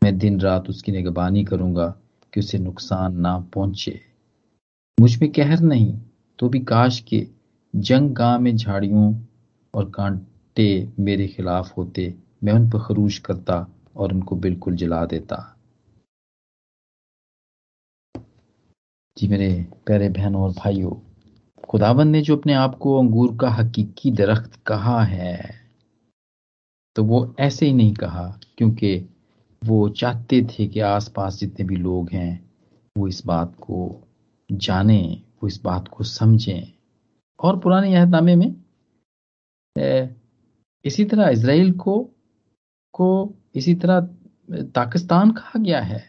मैं 0.03 0.17
दिन 0.19 0.41
रात 0.41 0.69
उसकी 0.69 0.93
निगबानी 0.93 1.45
करूँगा 1.45 1.87
कि 2.33 2.41
उसे 2.41 2.59
नुकसान 2.59 3.17
ना 3.21 3.39
पहुँचे। 3.55 4.01
मुझमें 4.99 5.31
कहर 5.33 5.61
नहीं 5.61 5.99
तो 6.39 6.49
भी 6.49 6.61
काश 6.61 7.01
के 7.01 7.27
जंग 7.75 8.11
गाँव 8.11 8.41
में 8.41 8.57
झाड़ियों 8.57 9.15
और 9.75 9.91
कांटे 9.91 10.89
मेरे 11.01 11.27
खिलाफ 11.29 11.77
होते, 11.77 12.15
मैं 12.45 12.53
उन 12.53 12.71
पर 12.71 12.79
खरूश 12.79 13.19
करता 13.19 13.67
और 13.97 14.13
उनको 14.13 14.37
बिल्कुल 14.37 14.77
जला 14.77 15.05
देता। 15.07 15.43
जी 19.17 19.29
मेरे 19.29 19.51
प्यारे 19.87 20.09
बहनों 20.09 20.43
और 20.43 20.51
भाइयों 20.51 20.91
खुदावन 21.69 22.09
ने 22.09 22.21
जो 22.23 22.37
अपने 22.37 22.55
आप 22.55 22.75
को 22.75 22.99
अंगूर 22.99 23.37
का 23.41 23.51
हकीकी 23.51 24.11
दरख्त 24.13 24.61
कहा 24.67 25.03
है 25.03 25.39
तो 26.97 27.05
वो 27.05 27.35
ऐसे 27.41 27.67
ही 27.67 27.73
नहीं 27.73 27.95
कहा, 27.95 28.27
क्योंकि 28.59 28.97
वो 29.63 29.89
चाहते 29.91 30.41
थे 30.43 30.67
कि 30.67 30.81
आसपास 30.81 31.39
जितने 31.39 31.67
भी 31.67 31.77
लोग 31.77 32.11
हैं, 32.11 32.51
वो 32.97 33.09
इस 33.09 33.23
बात 33.27 33.55
को 33.61 33.79
जाने, 34.51 35.01
वो 35.43 35.49
इस 35.49 35.61
बात 35.63 35.89
को 35.89 36.05
समझें। 36.05 36.73
और 37.39 37.59
पुराने 37.61 37.93
यहदनामे 37.93 38.37
में 38.37 38.55
इसी 40.85 41.05
तरह 41.05 41.29
इसराइल 41.29 41.73
को 41.75 41.99
को 42.95 43.09
इसी 43.55 43.75
तरह 43.75 44.01
पाकिस्तान 44.75 45.31
कहा 45.33 45.59
गया 45.59 45.81
है। 45.81 46.03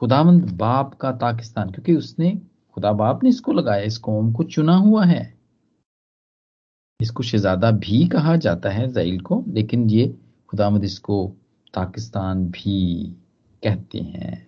खुदावंद 0.00 0.50
बाप 0.52 0.94
का 0.94 1.10
पाकिस्तान, 1.12 1.70
क्योंकि 1.70 1.94
उसने 1.94 2.30
खुदा 2.76 2.92
बाप 2.92 3.22
ने 3.24 3.28
इसको 3.28 3.52
लगाया 3.52 3.82
इस 3.82 3.98
कौम 3.98 4.32
को 4.32 4.44
चुना 4.44 4.74
हुआ 4.76 5.04
है। 5.04 5.38
इसको 7.00 7.22
शहजादा 7.22 7.70
भी 7.70 8.06
कहा 8.08 8.36
जाता 8.36 8.70
है 8.70 8.88
जैल 8.88 9.20
को 9.20 9.44
लेकिन 9.48 9.90
ये 9.90 10.18
खुदामद 10.48 10.84
इसको 10.84 11.26
पाकिस्तान 11.74 12.46
भी 12.48 13.04
कहते 13.62 13.98
हैं। 13.98 14.46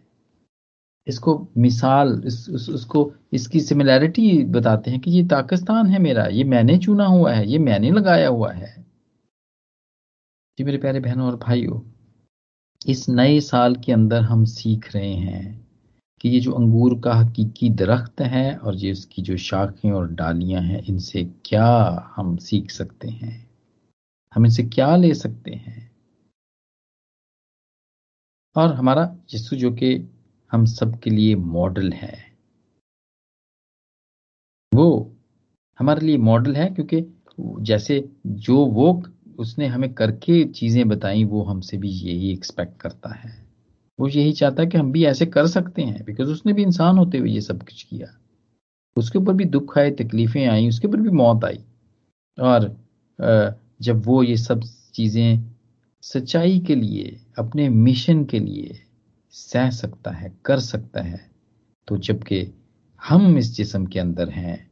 इसको 1.07 1.49
मिसाल 1.57 2.23
इस, 2.27 2.49
उस, 2.51 2.69
उसको 2.71 3.13
इसकी 3.33 3.61
सिमिलैरिटी 3.61 4.45
बताते 4.45 4.91
हैं 4.91 5.01
कि 5.01 5.11
ये 5.11 5.23
पाकिस्तान 5.23 5.87
है 5.87 5.99
मेरा 5.99 6.27
ये 6.27 6.45
मैंने 6.45 6.79
चुना 6.79 7.07
हुआ 7.07 7.33
है 7.33 7.49
ये 7.49 7.59
मैंने 7.59 7.91
लगाया 7.91 8.29
हुआ 8.29 8.53
है। 8.53 8.87
जी 10.59 10.65
मेरे 10.65 10.79
प्यारे 10.79 11.01
बहनों 11.01 11.27
और 11.27 11.37
भाइयों 11.37 11.81
इस 12.87 13.09
नए 13.09 13.41
साल 13.41 13.77
के 13.77 13.93
अंदर 13.93 14.23
हम 14.23 14.45
सीख 14.45 14.95
रहे 14.95 15.15
हैं 15.15 15.68
कि 16.21 16.29
ये 16.29 16.41
जो 16.41 16.53
अंगूर 16.53 17.01
का 17.01 17.15
हकीकी 17.15 17.71
दरख्त 17.71 18.21
है 18.21 18.57
और 18.57 18.77
ये 18.77 18.91
इसकी 18.91 19.23
जो 19.23 19.37
शाखें 19.37 19.93
और 19.93 20.09
डालियाँ 20.13 20.63
हैं, 20.63 20.83
इनसे 20.83 21.25
क्या 21.25 21.67
हम 22.17 22.37
सीख 22.37 22.71
सकते 22.71 23.09
हैं? 23.09 23.51
हम 24.35 24.47
इनसे 24.47 24.63
क्या 24.63 24.97
ले 24.97 25.15
सकते 25.15 25.51
हैं? 25.51 25.91
और 28.57 28.73
हमारा 28.73 29.17
यीशु 29.35 29.57
जो 29.57 29.71
कि 29.71 30.09
हम 30.53 30.65
सबके 30.65 31.11
लिए 31.11 31.35
मॉडल 31.35 31.93
है, 31.93 32.29
वो 34.73 35.17
हमारे 35.79 36.07
लिए 36.07 36.17
मॉडल 36.17 36.57
है 36.57 36.71
क्योंकि 36.71 37.15
जैसे 37.41 38.11
जो 38.27 38.67
वो 38.67 39.03
उसने 39.39 39.67
हमें 39.67 39.95
करके 39.95 40.45
चीज़ें 40.45 40.89
बताई, 40.89 41.25
वो 41.25 41.43
हमसे 41.43 41.77
भी 41.77 41.89
यही 41.89 42.33
एक्सपेक्ट 42.33 42.81
करता 42.81 43.15
है। 43.15 43.48
वो 43.99 44.09
यही 44.09 44.33
चाहता 44.33 44.63
है 44.63 44.69
कि 44.69 44.79
हम 44.79 44.93
भी 44.93 45.05
ऐसे 45.05 45.27
कर 45.27 45.47
सकते 45.47 45.83
हैं 45.83 46.05
बिकॉज़ 46.05 46.29
उसने 46.31 46.53
भी 46.53 46.63
इंसान 46.63 46.99
होते 46.99 47.19
हुए 47.19 47.31
ये 47.31 47.41
सब 47.41 47.63
कुछ 47.63 47.83
किया। 47.83 48.09
उसके 48.97 49.19
ऊपर 49.19 49.33
भी 49.33 49.45
दुख 49.47 49.77
आए, 49.79 49.91
तकलीफें 49.93 50.47
आई, 50.47 50.69
उसके 50.69 50.89
ऊपर 50.89 51.01
भी 51.01 51.11
मौत 51.11 51.45
आई। 51.45 51.65
और 52.39 52.77
जब 53.81 54.03
वो 54.05 54.23
ये 54.23 54.37
सब 54.37 54.63
चीज़ें 54.95 55.45
सच्चाई 56.03 56.59
के 56.61 56.75
लिए, 56.75 57.21
अपने 57.39 57.69
मिशन 57.69 58.25
के 58.25 58.39
लिए 58.39 58.79
सह 59.35 59.71
सकता 59.71 60.11
है, 60.11 60.33
कर 60.45 60.61
सकता 60.61 61.03
है 61.03 61.21
तो 61.89 61.97
जबकि 61.99 62.47
हम 63.03 63.37
इस 63.39 63.55
जिसम 63.57 63.87
के 63.87 64.01
अंदर 64.01 64.29
हैं 64.31 64.71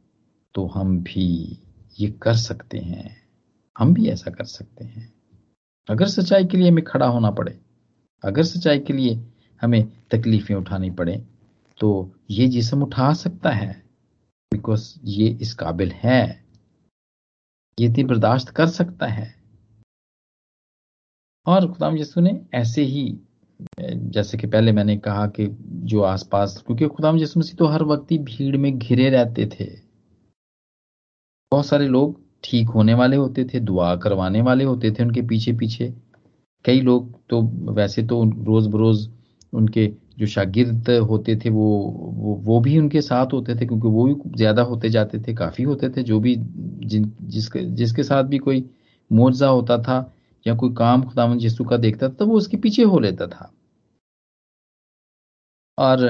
तो 0.55 0.65
हम 0.67 0.97
भी 1.03 1.27
ये 1.99 2.07
कर 2.21 2.35
सकते 2.35 2.77
हैं। 2.77 3.15
हम 3.75 3.93
भी 3.93 4.07
ऐसा 4.09 4.31
कर 4.31 4.43
सकते 4.45 4.85
हैं। 4.85 5.11
अगर 5.89 6.07
सच्चाई 6.07 6.45
के 6.45 6.57
लिए 6.57 6.69
हमें 6.69 6.83
खड़ा 6.83 7.07
होना 7.07 7.31
पड़े 7.31 7.59
अगर 8.23 8.43
सच्चाई 8.43 8.79
के 8.79 8.93
लिए 8.93 9.19
हमें 9.61 9.83
तकलीफें 10.11 10.55
उठानी 10.55 10.89
पड़े 10.91 11.17
तो 11.79 11.89
ये 12.29 12.47
जिसम 12.47 12.83
उठा 12.83 13.13
सकता 13.13 13.49
है 13.49 13.71
बिकॉज़ 14.51 14.93
ये 15.05 15.27
इस 15.41 15.53
काबिल 15.53 15.91
है। 15.93 16.45
ये 17.77 17.87
इतनी 17.87 18.03
बर्दाश्त 18.03 18.49
कर 18.49 18.67
सकता 18.67 19.07
है। 19.07 19.33
और 21.45 21.71
खुदाम 21.71 21.97
यसु 21.97 22.21
ने 22.21 22.39
ऐसे 22.53 22.83
ही, 22.83 23.19
जैसे 23.81 24.37
कि 24.37 24.47
पहले 24.47 24.71
मैंने 24.71 24.97
कहा 24.97 25.27
कि 25.27 25.47
जो 25.61 26.01
आसपास, 26.01 26.63
क्योंकि 26.65 26.87
खुदाम 26.87 27.17
यसु 27.17 27.39
मसीह 27.39 27.55
तो 27.55 27.65
हर 27.65 27.83
वक्त 27.83 28.11
ही 28.11 28.17
भीड़ 28.17 28.57
में 28.57 28.77
घिरे 28.77 29.09
रहते 29.09 29.45
थे। 29.49 29.65
बहुत 31.51 31.65
सारे 31.65 31.87
लोग 31.87 32.19
ठीक 32.43 32.67
होने 32.67 32.93
वाले 32.93 33.17
होते 33.17 33.45
थे, 33.45 33.59
दुआ 33.59 33.95
करवाने 33.95 34.41
वाले 34.41 34.63
होते 34.63 34.91
थे, 34.91 35.03
उनके 35.03 35.21
पीछे 35.21 35.53
पीछे 35.53 35.93
कई 36.67 36.81
लोग 36.81 37.13
तो 37.29 37.41
वैसे 37.73 38.03
तो 38.03 38.23
रोज 38.45 38.67
बरोज 38.67 39.07
उनके 39.53 39.87
जो 40.19 40.27
शागिर्द 40.27 40.89
होते 41.09 41.35
थे 41.35 41.49
वो 41.49 41.67
वो 42.17 42.33
वो 42.45 42.59
भी 42.61 42.77
उनके 42.79 43.01
साथ 43.01 43.33
होते 43.33 43.55
थे 43.55 43.65
क्योंकि 43.65 43.87
वो 43.87 44.05
भी 44.05 44.15
ज़्यादा 44.37 44.61
होते 44.63 44.89
जाते 44.89 45.19
थे, 45.19 45.33
काफ़ी 45.35 45.63
होते 45.63 45.89
थे, 45.89 46.03
जो 46.03 46.19
भी 46.19 46.35
जिन, 46.35 47.11
जिसके 47.23 47.63
जिसके 47.75 48.03
साथ 48.03 48.23
भी 48.25 48.37
कोई 48.39 48.63
मुआवजा 49.11 49.47
होता 49.49 49.77
था 49.83 49.99
या 50.45 50.55
कोई 50.55 50.73
काम 50.77 51.03
खुदावन 51.03 51.39
यीशु 51.39 51.63
का 51.65 51.77
देखता 51.79 52.09
था 52.09 52.13
तो 52.15 52.25
वो 52.27 52.37
उसके 52.37 52.57
पीछे 52.57 52.83
हो 52.85 52.99
लेता 52.99 53.27
था। 53.27 53.51
और 55.77 56.01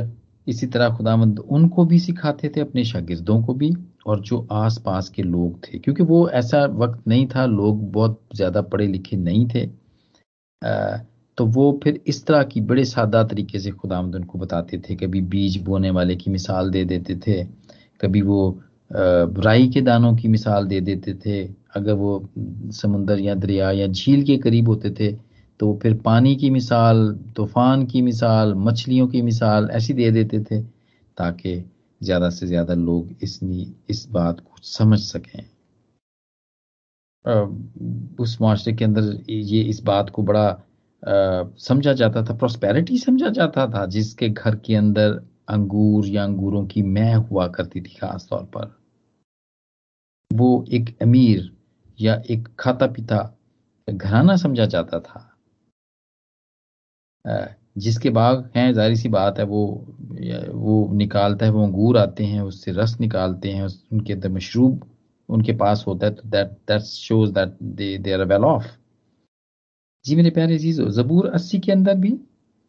इसी 0.48 0.68
तरह 0.68 0.90
खुदावंद 0.98 1.40
उनको 1.40 1.86
भी 1.86 2.00
सिखाते 2.00 2.50
थे, 2.50 2.62
अपने 2.62 2.84
शागिर्दों 2.86 3.42
को 3.44 3.54
भी, 3.54 3.72
और 4.06 4.20
जो 4.22 4.46
आस 4.54 4.78
पास 4.86 5.10
के 5.10 5.24
लोग 5.24 5.58
थे, 5.64 5.80
क्योंकि 5.80 6.04
वो 6.04 6.28
ऐसा 6.32 6.66
वक्त 6.76 7.08
नहीं 7.08 7.26
था, 7.28 7.46
लोग 7.46 7.92
बहुत 7.92 8.20
ज़्यादा 8.36 8.62
पढ़े 8.64 8.88
लिखे 8.88 9.18
नहीं 9.18 9.48
थे। 9.48 9.66
तो 10.62 11.46
वो 11.48 11.80
फिर 11.84 12.00
इस 12.08 12.26
तरह 12.26 12.44
की 12.44 12.62
बड़े 12.64 12.86
सादा 12.86 13.24
तरीके 13.24 13.60
से 13.60 13.72
खुदामद 13.72 14.16
उनको 14.16 14.40
बताते 14.40 14.78
थे। 14.80 14.96
कभी 14.96 15.22
बीज 15.24 15.58
बोने 15.64 15.90
वाले 15.90 16.16
की 16.16 16.32
मिसाल 16.32 16.70
दे 16.72 16.84
देते 16.86 17.16
थे, 17.18 17.44
कभी 18.02 18.22
वो 18.22 18.60
राई 18.92 19.68
के 19.68 19.82
दानों 19.82 20.16
की 20.16 20.28
मिसाल 20.28 20.68
दे 20.68 20.80
देते 20.82 21.14
थे। 21.26 21.44
अगर 21.76 21.94
वो 21.94 22.30
समुंदर 22.74 23.20
या 23.20 23.36
दरिया 23.36 23.72
या 23.72 23.88
झील 23.88 24.24
के 24.24 24.38
करीब 24.38 24.68
होते 24.68 24.90
थे 24.92 25.12
तो 25.60 25.74
फिर 25.84 25.94
पानी 26.02 26.36
की 26.36 26.50
मिसाल, 26.50 27.08
तूफ़ान 27.36 27.86
की 27.86 28.02
मिसाल, 28.02 28.54
मछलियों 28.56 29.08
की 29.08 29.22
मिसाल 29.22 29.70
ऐसी 29.72 29.94
दे 29.94 30.10
देते 30.12 30.40
थे 30.42 30.62
ताकि 31.18 31.64
ज़्यादा 32.02 32.30
से 32.30 32.48
ज़्यादा 32.48 32.74
लोग 32.76 33.10
इस 33.24 33.40
इस 33.90 34.06
बात 34.12 34.40
को 34.40 34.62
समझ 34.64 35.00
सकें। 35.00 35.44
उस 38.20 38.38
माशरे 38.42 38.74
के 38.74 38.86
अंदर 38.86 39.04
ये 39.30 39.62
इस 39.62 39.82
बात 39.84 40.10
को 40.10 40.24
बड़ा 40.24 40.48
समझा 41.60 41.94
जाता 41.94 42.24
था 42.24 42.36
प्रोस्पेरिटी 42.38 42.98
समझा 42.98 43.30
जाता 43.30 43.68
था, 43.68 43.86
जिसके 43.86 44.30
घर 44.30 44.56
के 44.56 44.76
अंदर 44.76 45.22
अंगूर 45.50 46.08
या 46.08 46.24
अंगूरों 46.24 46.66
की 46.68 46.82
मैं 46.82 47.14
हुआ 47.16 47.48
करती 47.48 47.82
थी 47.82 47.96
खास 47.96 48.28
तौर 48.30 48.44
पर। 48.56 48.76
वो 50.32 50.66
एक 50.74 50.98
अमीर 51.02 51.52
या 52.02 52.22
एक 52.30 52.48
खाता 52.60 52.88
पीता 52.88 53.38
घराना 53.88 54.36
समझा 54.36 54.66
जाता 54.66 55.00
था। 55.00 55.24
जिसके 57.78 58.10
बाग 58.10 58.50
हैं 58.56 58.74
जारी 58.74 58.96
सी 58.96 59.10
बात 59.10 59.40
है, 59.40 59.46
वो 59.46 59.66
वो 60.54 60.90
निकालता 60.94 61.46
है, 61.46 61.52
वो 61.52 61.64
अंगूर 61.64 61.98
आते 61.98 62.24
हैं, 62.24 62.42
उससे 62.42 62.72
रस 62.72 63.00
निकालते 63.00 63.52
हैं 63.52 63.64
उनके 63.64 64.14
अंदर 64.14 64.30
मशरूब 64.30 64.90
उनके 65.30 65.54
पास 65.54 65.84
होता 65.88 66.06
है 66.06 66.14
तो 66.14 66.30
that 66.30 66.52
that 66.68 66.82
shows 66.82 67.32
that 67.32 67.58
they 67.64 67.98
they 67.98 68.12
are 68.12 68.24
well 68.24 68.44
off 68.44 68.66
जी 70.06 70.16
मेरे 70.16 70.30
प्यारे 70.30 70.60
चीजो 70.60 70.90
जबूर 70.90 71.28
अस्सी 71.28 71.60
के 71.60 71.72
अंदर 71.72 71.96
भी, 71.96 72.20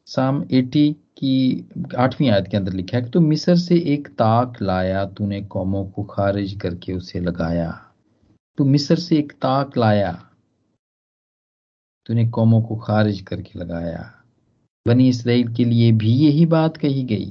साम 0.07 0.45
एटी 0.51 0.93
की 0.93 1.69
आठवीं 1.99 2.31
आयत 2.31 2.49
के 2.49 2.57
अंदर 2.57 2.73
लिखा 2.73 2.97
है 2.97 3.03
कि 3.05 3.11
तू 3.11 3.21
मिस्र 3.21 3.57
से 3.57 3.79
एक 3.79 4.09
ताक 4.09 4.63
लाया, 4.63 5.05
तूने 5.05 5.43
कौमों 5.43 5.85
को 5.87 6.03
खारिज 6.05 6.55
करके 6.55 6.93
उसे 6.93 7.21
लगाया। 7.21 7.71
तू 8.59 8.65
मिस्र 8.65 8.97
से 8.97 9.19
एक 9.19 9.33
ताक 9.33 9.77
लाया, 9.79 10.13
तूने 12.07 12.29
कौमों 12.29 12.63
को 12.63 12.77
खारिज 12.77 13.21
करके 13.21 13.59
लगाया। 13.59 14.15
बनी 14.87 15.09
इसराइल 15.09 15.55
के 15.55 15.65
लिए 15.65 15.93
भी 15.93 16.13
यही 16.13 16.47
बात 16.47 16.77
कही 16.77 17.03
गई। 17.05 17.31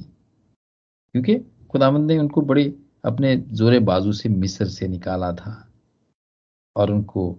क्योंकि 1.14 1.38
खुदामंद 1.70 2.10
ने 2.10 2.18
उनको 2.18 2.40
बड़े 2.40 2.64
अपने 3.04 3.36
जोरे 3.36 3.78
बाजू 3.80 4.12
से 4.12 4.28
मिस्र 4.28 4.66
से 4.68 4.88
निकाला 4.88 5.32
था 5.32 5.54
और 6.76 6.90
उनको 6.92 7.38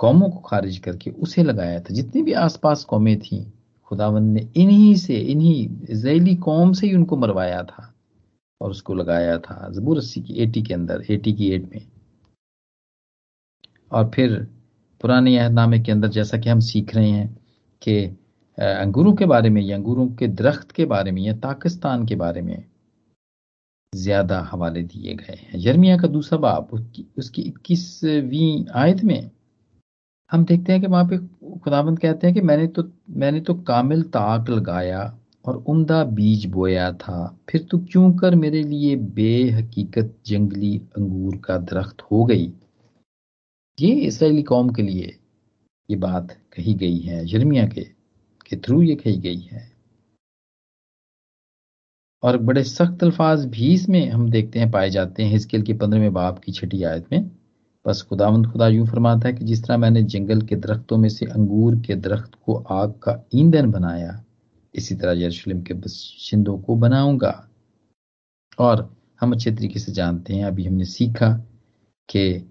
कौमों 0.00 0.28
को 0.30 0.38
खारिज 0.38 0.78
करके 0.78 1.10
उसे 1.10 1.42
लगाया 1.42 1.80
था। 1.80 1.94
जितनी 1.94 2.22
भी 2.22 2.32
आसपास 2.32 2.84
कौमें 2.84 3.18
थी 3.20 3.44
खुदावंद 3.90 4.32
ने 4.32 4.48
इन्हीं 4.56 4.94
से, 4.96 5.16
इन्हीं 5.16 5.68
इसराइली 5.90 6.34
कौम 6.36 6.72
से 6.72 6.86
ही 6.86 6.94
उनको 6.94 7.16
मरवाया 7.16 7.62
था 7.62 7.92
और 8.60 8.70
उसको 8.70 8.94
लगाया 8.94 9.38
था। 9.38 9.68
जबूर 9.72 9.98
अस्सी 9.98 10.20
की 10.20 10.34
एटी 10.34 10.62
के 10.62 10.74
अंदर, 10.74 11.04
एटी 11.10 11.32
की 11.32 11.50
एट 11.50 11.70
में। 11.74 11.86
और 13.92 14.10
फिर 14.14 14.36
पुराने 15.00 15.38
अहदनामे 15.38 15.80
के 15.80 15.92
अंदर 15.92 16.08
जैसा 16.08 16.38
कि 16.38 16.48
हम 16.48 16.60
सीख 16.60 16.94
रहे 16.94 17.10
हैं 17.10 17.28
कि 17.82 18.04
अंगूरों 18.58 19.12
के 19.14 19.26
बारे 19.26 19.50
में 19.50 19.62
या 19.62 19.76
अंगूरों 19.76 20.06
के 20.08 20.28
दरख्त 20.28 20.70
के 20.70 20.84
बारे 20.84 21.10
में 21.12 21.22
या 21.22 21.34
पाकिस्तान 21.34 22.06
के 22.06 22.14
बारे 22.16 22.42
में 22.42 22.64
ज़्यादा 23.92 24.38
हवाले 24.42 24.82
दिए 24.82 25.14
गए 25.14 25.38
हैं। 25.38 25.60
जर्मिया 25.60 25.96
का 25.98 26.08
दूसरा 26.08 26.38
बाप 26.38 26.72
उसकी 26.74 27.42
इक्कीसवीं 27.42 28.64
आयत 28.74 29.02
में 29.04 29.30
हम 30.30 30.44
देखते 30.44 30.72
हैं 30.72 30.80
कि 30.80 30.86
वहाँ 30.86 31.04
पे 31.06 31.18
खुदाबंद 31.58 31.98
कहते 31.98 32.26
हैं 32.26 32.34
कि 32.34 32.40
मैंने 32.42 32.66
तो 32.68 32.90
मैंने 33.16 33.40
तो 33.40 33.54
कामिल 33.62 34.02
ताक 34.10 34.48
लगाया 34.50 35.02
और 35.44 35.56
उम्दा 35.68 36.02
बीज 36.06 36.46
बोया 36.46 36.90
था। 36.94 37.38
फिर 37.50 37.66
तो 37.70 37.78
क्यों 37.82 38.12
कर 38.12 38.34
मेरे 38.34 38.62
लिए 38.62 38.94
बेहकीकत 38.96 40.14
जंगली 40.26 40.76
अंगूर 40.96 41.36
का 41.44 41.56
दरख्त 41.60 42.02
हो 42.10 42.24
गई? 42.24 42.52
ये 43.78 43.90
इसराइली 43.96 44.42
कौम 44.42 44.70
के 44.70 44.82
लिए 44.82 45.16
ये 45.88 45.96
बात 45.98 46.36
कही 46.56 46.74
गई 46.74 46.98
है 46.98 47.24
जर्मिया 47.26 47.66
के 47.66 47.84
के 48.46 48.56
थ्रू 48.58 48.82
ये 48.82 48.94
कही 48.94 49.16
गई 49.18 49.40
है। 49.42 49.71
और 52.22 52.36
बड़े 52.38 52.62
सख्त 52.64 53.02
अल्फाज 53.04 53.44
भी 53.46 53.72
इसमें 53.74 54.08
हम 54.10 54.30
देखते 54.30 54.58
हैं, 54.58 54.70
पाए 54.70 54.90
जाते 54.90 55.22
हैं। 55.22 55.30
हिजकिल 55.30 55.62
के 55.62 55.74
पंद्रहवें 55.74 56.12
बाप 56.12 56.38
की 56.38 56.52
छठी 56.52 56.82
आयत 56.84 57.06
में, 57.12 57.30
बस 57.84 58.02
खुदावंद 58.02 58.46
खुदा 58.46 58.68
यूँ 58.68 58.86
फरमाता 58.86 59.28
है 59.28 59.34
कि 59.34 59.44
जिस 59.44 59.64
तरह 59.64 59.76
मैंने 59.76 60.02
जंगल 60.04 60.42
के 60.42 60.56
दरख्तों 60.56 60.96
में 60.96 61.08
से 61.08 61.26
अंगूर 61.26 61.76
के 61.86 61.94
दरख्त 61.96 62.34
को 62.46 62.54
आग 62.70 62.90
का 63.02 63.22
ईंधन 63.34 63.70
बनाया, 63.70 64.22
इसी 64.74 64.94
तरह 64.94 65.20
यरूशलेम 65.20 65.62
के 65.62 65.74
बशिंदों 65.74 66.58
को 66.58 66.76
बनाऊँगा। 66.76 67.48
और 68.58 68.88
हम 69.20 69.32
अच्छे 69.32 69.50
तरीके 69.50 69.78
से 69.78 69.92
जानते 69.92 70.34
हैं, 70.34 70.44
अभी 70.44 70.64
हमने 70.64 70.84
सीखा 70.84 71.30
कि 72.08 72.48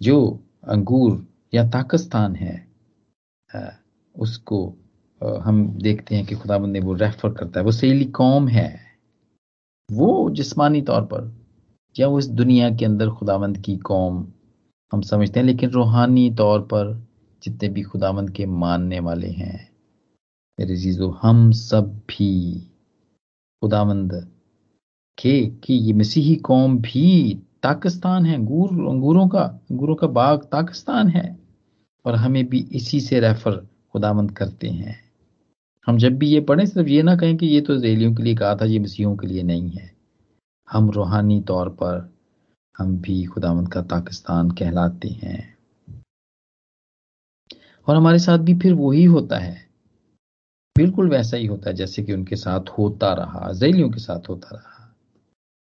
जो 0.00 0.40
अंगूर 0.68 1.26
या 1.54 1.68
ताकस्तान 1.70 2.34
है 2.36 2.64
उसको 4.14 4.58
हम 5.20 5.66
देखते 5.78 6.16
हैं 6.16 6.26
कि 6.26 6.34
खुदाबंद 6.34 6.72
ने 6.72 6.80
वो 6.80 6.94
रेफर 6.94 7.32
करता 7.32 7.60
है। 7.60 7.64
वो 7.64 7.72
सैली 7.72 8.04
कौम 8.04 8.48
है। 8.48 8.80
वो 9.92 10.30
जिस्मानी 10.30 10.82
तौर 10.82 11.02
पर 11.02 11.32
या 11.96 12.08
वो 12.08 12.18
इस 12.18 12.26
दुनिया 12.28 12.70
के 12.76 12.84
अंदर 12.84 13.10
खुदावंद 13.10 13.58
की 13.58 13.76
कौम 13.76 14.26
हम 14.92 15.00
समझते 15.00 15.40
हैं, 15.40 15.46
लेकिन 15.46 15.70
रूहानी 15.70 16.30
तौर 16.30 16.60
पर 16.60 17.06
जितने 17.42 17.68
भी 17.68 17.82
खुदावंद 17.82 18.30
के 18.30 18.46
मानने 18.46 19.00
वाले 19.00 19.28
हैं, 19.28 19.68
मेरे 20.58 20.76
जीजो 20.76 21.08
हम 21.10 21.50
सब 21.52 21.96
भी 22.08 22.60
खुदावंद 23.62 24.12
के, 25.18 25.46
कि 25.46 25.74
ये 25.74 25.92
मसीही 25.92 26.36
कौम 26.36 26.78
भी 26.78 27.34
ताकिस्तान 27.62 28.26
है, 28.26 28.34
अंगूर, 28.34 28.70
अंगूरों 28.88 29.28
का 29.28 29.40
अंगूरों 29.40 29.94
का 29.94 30.06
बाग 30.06 30.42
ताकिस्तान 30.42 31.08
है, 31.08 31.38
और 32.04 32.14
हमें 32.14 32.44
भी 32.48 32.58
इसी 32.72 33.00
से 33.00 33.20
रेफर 33.20 33.66
खुदावंद 33.92 34.30
करते 34.30 34.68
हैं। 34.68 35.05
हम 35.86 35.98
जब 35.98 36.16
भी 36.18 36.28
ये 36.28 36.40
पढ़ें, 36.40 36.66
सिर्फ़ 36.66 36.88
ये 36.88 37.02
ना 37.02 37.16
कहें 37.16 37.36
कि 37.36 37.46
ये 37.46 37.60
तो 37.60 37.74
इसराइलियों 37.74 38.14
के 38.14 38.22
लिए 38.22 38.34
कहा 38.34 38.54
था, 38.56 38.64
ये 38.64 38.78
मसीहों 38.78 39.16
के 39.16 39.26
लिए 39.26 39.42
नहीं 39.42 39.70
है। 39.70 39.94
हम 40.70 40.90
रूहानी 40.90 41.40
तौर 41.40 41.68
पर, 41.68 42.14
हम 42.78 42.96
भी 42.98 43.24
खुदावंद 43.24 43.72
का 43.72 43.82
पाकिस्तान 43.82 44.50
कहलाते 44.50 45.08
हैं। 45.08 45.56
और 47.86 47.96
हमारे 47.96 48.18
साथ 48.18 48.38
भी 48.38 48.54
फिर 48.54 48.74
वही 48.74 49.04
होता 49.04 49.38
है। 49.38 49.66
बिल्कुल 50.78 51.08
वैसा 51.08 51.36
ही 51.36 51.46
होता 51.46 51.70
है, 51.70 51.76
जैसे 51.76 52.02
कि 52.02 52.12
उनके 52.12 52.36
साथ 52.36 52.68
होता 52.68 53.12
रहा 53.12 53.50
इसराइलियों 53.50 53.90
के 53.90 54.00
साथ 54.00 54.28
होता 54.28 54.56
रहा। 54.56 54.94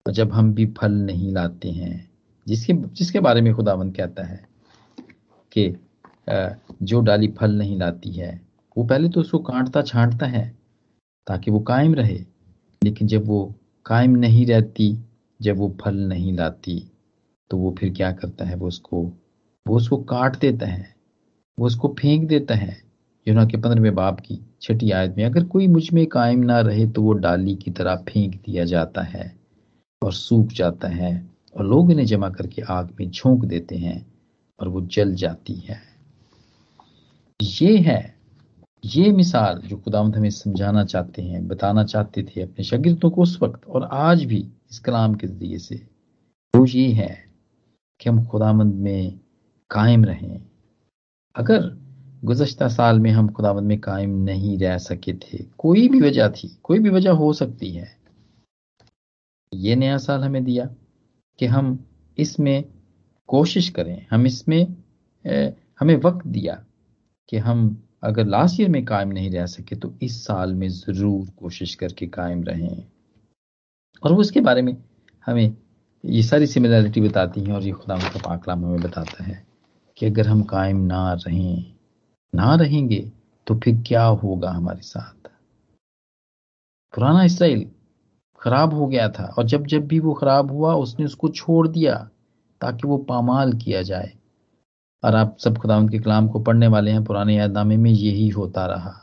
और 0.07 0.13
जब 0.13 0.33
हम 0.33 0.55
भी 0.55 0.67
फल 0.67 0.93
नहीं 0.93 1.33
लाते 1.33 1.71
हैं, 1.71 2.11
जिसके 2.47 2.73
जिसके 2.73 3.21
बारे 3.21 3.41
में 3.41 3.55
खुदावंद 3.55 3.97
कहता 3.97 4.25
है 4.25 4.49
कि 5.53 5.77
जो 6.83 7.01
डाली 7.01 7.29
फल 7.29 7.53
नहीं 7.53 7.79
लाती 7.79 8.11
है 8.11 8.46
वो 8.77 8.85
पहले 8.85 9.09
तो 9.09 9.21
उसको 9.21 9.39
काटता 9.39 9.83
छांटता 9.83 10.27
है, 10.27 10.57
ताकि 11.27 11.51
वो 11.51 11.61
कायम 11.61 11.95
रहे। 11.95 12.19
लेकिन 12.83 13.09
जब 13.09 13.27
वो 13.27 13.55
कायम 13.87 14.11
नहीं 14.11 14.47
रहती, 14.47 14.97
जब 15.41 15.57
वो 15.57 15.77
फल 15.81 15.97
नहीं 15.99 16.33
लाती 16.33 16.91
तो 17.51 17.57
वो 17.57 17.75
फिर 17.79 17.93
क्या 17.93 18.13
करता 18.13 18.45
है? 18.45 18.57
वो 18.57 18.69
उसको 18.69 19.03
वो 19.67 19.77
उसको 19.77 19.97
काट 19.97 20.39
देता 20.39 20.67
है। 20.67 20.95
वो 21.59 21.67
उसको 21.67 21.89
फेंक 21.99 22.29
देता 22.29 22.55
है। 22.55 22.77
यूना 23.27 23.45
के 23.45 23.57
पंद्रहवें 23.57 23.95
बाप 23.95 24.21
की 24.21 24.39
छठी 24.63 24.91
आयत 24.91 25.15
में, 25.17 25.25
अगर 25.25 25.45
कोई 25.45 25.67
मुझमें 25.67 26.07
कायम 26.07 26.41
ना 26.41 26.61
रहे 26.61 26.87
तो 26.87 27.03
वो 27.03 27.13
डाली 27.13 27.55
की 27.55 27.71
तरह 27.71 27.97
फेंक 28.09 28.35
दिया 28.37 28.65
जाता 28.65 29.03
है 29.03 29.35
और 30.03 30.13
सूख 30.13 30.47
जाता 30.47 30.89
है 30.89 31.31
और 31.57 31.67
लोग 31.67 31.91
इन्हें 31.91 32.07
जमा 32.07 32.31
करके 32.31 32.63
आग 32.63 32.91
में 33.01 33.11
झोंक 33.11 33.45
देते 33.45 33.77
हैं 33.77 34.07
और 34.61 34.69
वो 34.69 34.81
जल 34.81 35.15
जाती 35.15 35.55
है। 35.55 35.81
ये 37.41 37.77
है 37.79 38.16
ये 38.87 39.11
मिसाल 39.13 39.61
जो 39.61 39.77
खुदामद 39.77 40.17
हमें 40.17 40.31
समझाना 40.31 40.85
चाहते 40.85 41.23
हैं, 41.23 41.47
बताना 41.49 41.85
चाहते 41.85 42.23
थे 42.25 42.41
अपने 42.43 42.65
शागिर्दों 42.65 43.11
को 43.11 43.23
उस 43.23 43.39
वक्त 43.43 43.67
और 43.67 43.89
आज 43.93 44.25
भी 44.25 44.39
इस 44.71 44.79
कलाम 44.79 45.15
के 45.15 45.27
ज़रिए 45.27 45.59
से, 45.59 45.77
वो 46.55 46.65
ये 46.67 46.89
है 46.93 47.25
कि 48.01 48.09
हम 48.11 48.25
खुदामंद 48.27 48.75
में 48.75 49.19
कायम 49.71 50.05
रहें। 50.05 50.41
अगर 51.37 51.69
गुजश्ता 52.25 52.69
साल 52.69 53.01
में 53.01 53.11
हम 53.11 53.29
खुदामंद 53.29 53.67
में 53.67 53.79
कायम 53.81 54.11
नहीं 54.25 54.57
रह 54.59 54.77
सके 54.79 55.15
थे, 55.15 55.39
कोई 55.59 55.89
भी 55.89 56.01
वजह 56.01 56.29
थी, 56.29 56.49
कोई 56.63 56.79
भी 56.79 56.91
वजह 56.91 57.11
हो 57.13 57.33
सकती 57.33 57.71
है। 57.71 57.89
ये 59.53 59.77
नया 59.77 59.97
साल 59.99 60.25
हमें 60.25 60.45
दिया 60.45 60.69
कि 61.39 61.47
हम 61.47 61.79
इसमें 62.19 62.65
कोशिश 63.29 63.69
करें, 63.71 64.07
हम 64.11 64.27
इसमें 64.27 64.63
हमें 65.81 65.97
वक्त 65.97 66.27
दिया 66.27 66.63
कि 67.29 67.37
हम 67.39 67.83
अगर 68.03 68.27
लास्ट 68.27 68.61
ईयर 68.61 68.69
में 68.71 68.85
कायम 68.85 69.09
नहीं 69.09 69.31
रह 69.31 69.47
सके 69.47 69.77
तो 69.77 69.93
इस 70.03 70.25
साल 70.25 70.55
में 70.55 70.69
ज़रूर 70.69 71.29
कोशिश 71.39 71.75
करके 71.75 72.07
कायम 72.07 72.43
रहें। 72.45 72.85
और 74.03 74.13
वो 74.13 74.21
उसके 74.21 74.41
बारे 74.41 74.63
में 74.63 74.77
हमें 75.27 75.57
ये 76.05 76.23
सारी 76.23 76.47
सिमिलरिटी 76.47 77.01
बताती 77.01 77.41
हैं 77.41 77.53
और 77.53 77.63
ये 77.63 77.73
खुदा 77.73 77.97
का 77.99 78.19
पाकलाम 78.19 78.65
हमें 78.65 78.83
बताता 78.83 79.25
है 79.25 79.45
कि 79.97 80.07
अगर 80.07 80.27
हम 80.29 80.43
कायम 80.43 80.81
ना 80.87 81.13
रहें, 81.13 81.75
ना 82.33 82.55
रहेंगे 82.55 83.01
तो 83.47 83.55
फिर 83.55 83.83
क्या 83.87 84.05
होगा 84.05 84.51
हमारे 84.51 84.83
साथ? 84.83 85.29
पुराना 86.95 87.23
इसराइल 87.25 87.67
खराब 88.41 88.75
हो 88.75 88.87
गया 88.87 89.09
था 89.09 89.25
और 89.39 89.45
जब 89.45 89.67
जब 89.67 89.87
भी 89.87 89.99
वो 90.01 90.13
खराब 90.15 90.51
हुआ, 90.51 90.75
उसने 90.75 91.05
उसको 91.07 91.29
छोड़ 91.29 91.67
दिया 91.69 91.95
ताकि 92.61 92.89
वो 92.89 92.97
पामाल 92.99 93.53
किया 93.55 93.83
जाए। 93.83 94.13
और 95.05 95.15
आप 95.15 95.37
सब 95.39 95.59
खुदा 95.59 95.81
के 95.87 95.99
कलाम 95.99 96.29
को 96.29 96.41
पढ़ने 96.41 96.67
वाले 96.67 96.91
हैं, 96.91 97.05
पुराने 97.05 97.37
यादनामे 97.37 97.77
में 97.77 97.91
यही 97.91 98.29
होता 98.29 98.67
रहा। 98.67 98.95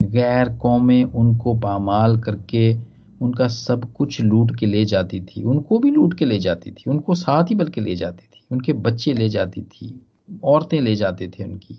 गैर 0.00 0.48
कौमें 0.48 1.04
उनको 1.04 1.54
पामाल 1.54 2.18
करके 2.20 2.76
उनका 3.22 3.48
सब 3.48 3.92
कुछ 3.92 4.20
लूट 4.20 4.56
के 4.56 4.66
ले 4.66 4.84
जाती 4.84 5.20
थी। 5.20 5.42
उनको 5.42 5.78
भी 5.78 5.90
लूट 5.90 6.14
के 6.14 6.24
ले 6.24 6.38
जाती 6.38 6.70
थी, 6.70 6.90
उनको 6.90 7.14
साथ 7.14 7.50
ही 7.50 7.54
बल्कि 7.54 7.80
ले 7.80 7.96
जाती 7.96 8.26
थी। 8.26 8.42
उनके 8.52 8.72
बच्चे 8.72 9.12
ले 9.12 9.28
जाती 9.28 9.62
थी, 9.62 10.00
औरतें 10.44 10.80
ले 10.80 10.94
जाते 10.96 11.28
थे 11.28 11.44
उनकी, 11.44 11.78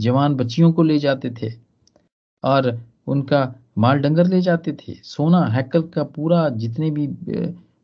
जवान 0.00 0.34
बच्चियों 0.34 0.72
को 0.72 0.82
ले 0.82 0.98
जाते 0.98 1.30
थे 1.30 1.52
और 2.44 2.80
उनका 3.06 3.54
माल 3.78 3.98
डंगर 3.98 4.26
ले 4.26 4.40
जाते 4.40 4.72
थे। 4.72 4.94
सोना, 4.94 5.44
हैकल 5.46 5.82
का 5.82 6.02
पूरा 6.04 6.48
जितने 6.48 6.90
भी 6.90 7.08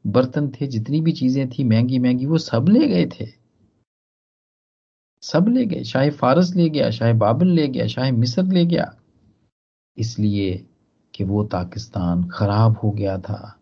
बर्तन 0.06 0.48
थे, 0.50 0.66
जितनी 0.66 1.00
भी 1.00 1.12
चीज़ें 1.12 1.48
थी 1.50 1.64
महँगी 1.64 1.98
महँगी 1.98 2.26
वो 2.26 2.38
सब 2.38 2.68
ले 2.68 2.86
गए 2.88 3.06
थे। 3.06 3.43
सब 5.24 5.48
ले 5.48 5.66
गए, 5.66 5.84
शाहे 5.84 6.10
फारस 6.10 6.54
ले 6.54 6.68
गया, 6.68 6.90
शाह 6.90 7.12
बाबल 7.12 7.46
ले 7.46 7.68
गया, 7.68 7.86
शाह 7.86 8.12
मिस्र 8.12 8.42
ले 8.42 8.66
गया। 8.66 8.96
इसलिए 9.98 10.66
कि 11.14 11.24
वो 11.24 11.44
पाकिस्तान 11.44 12.24
खराब 12.24 12.78
हो 12.78 12.90
गया 12.90 13.18
था। 13.18 13.58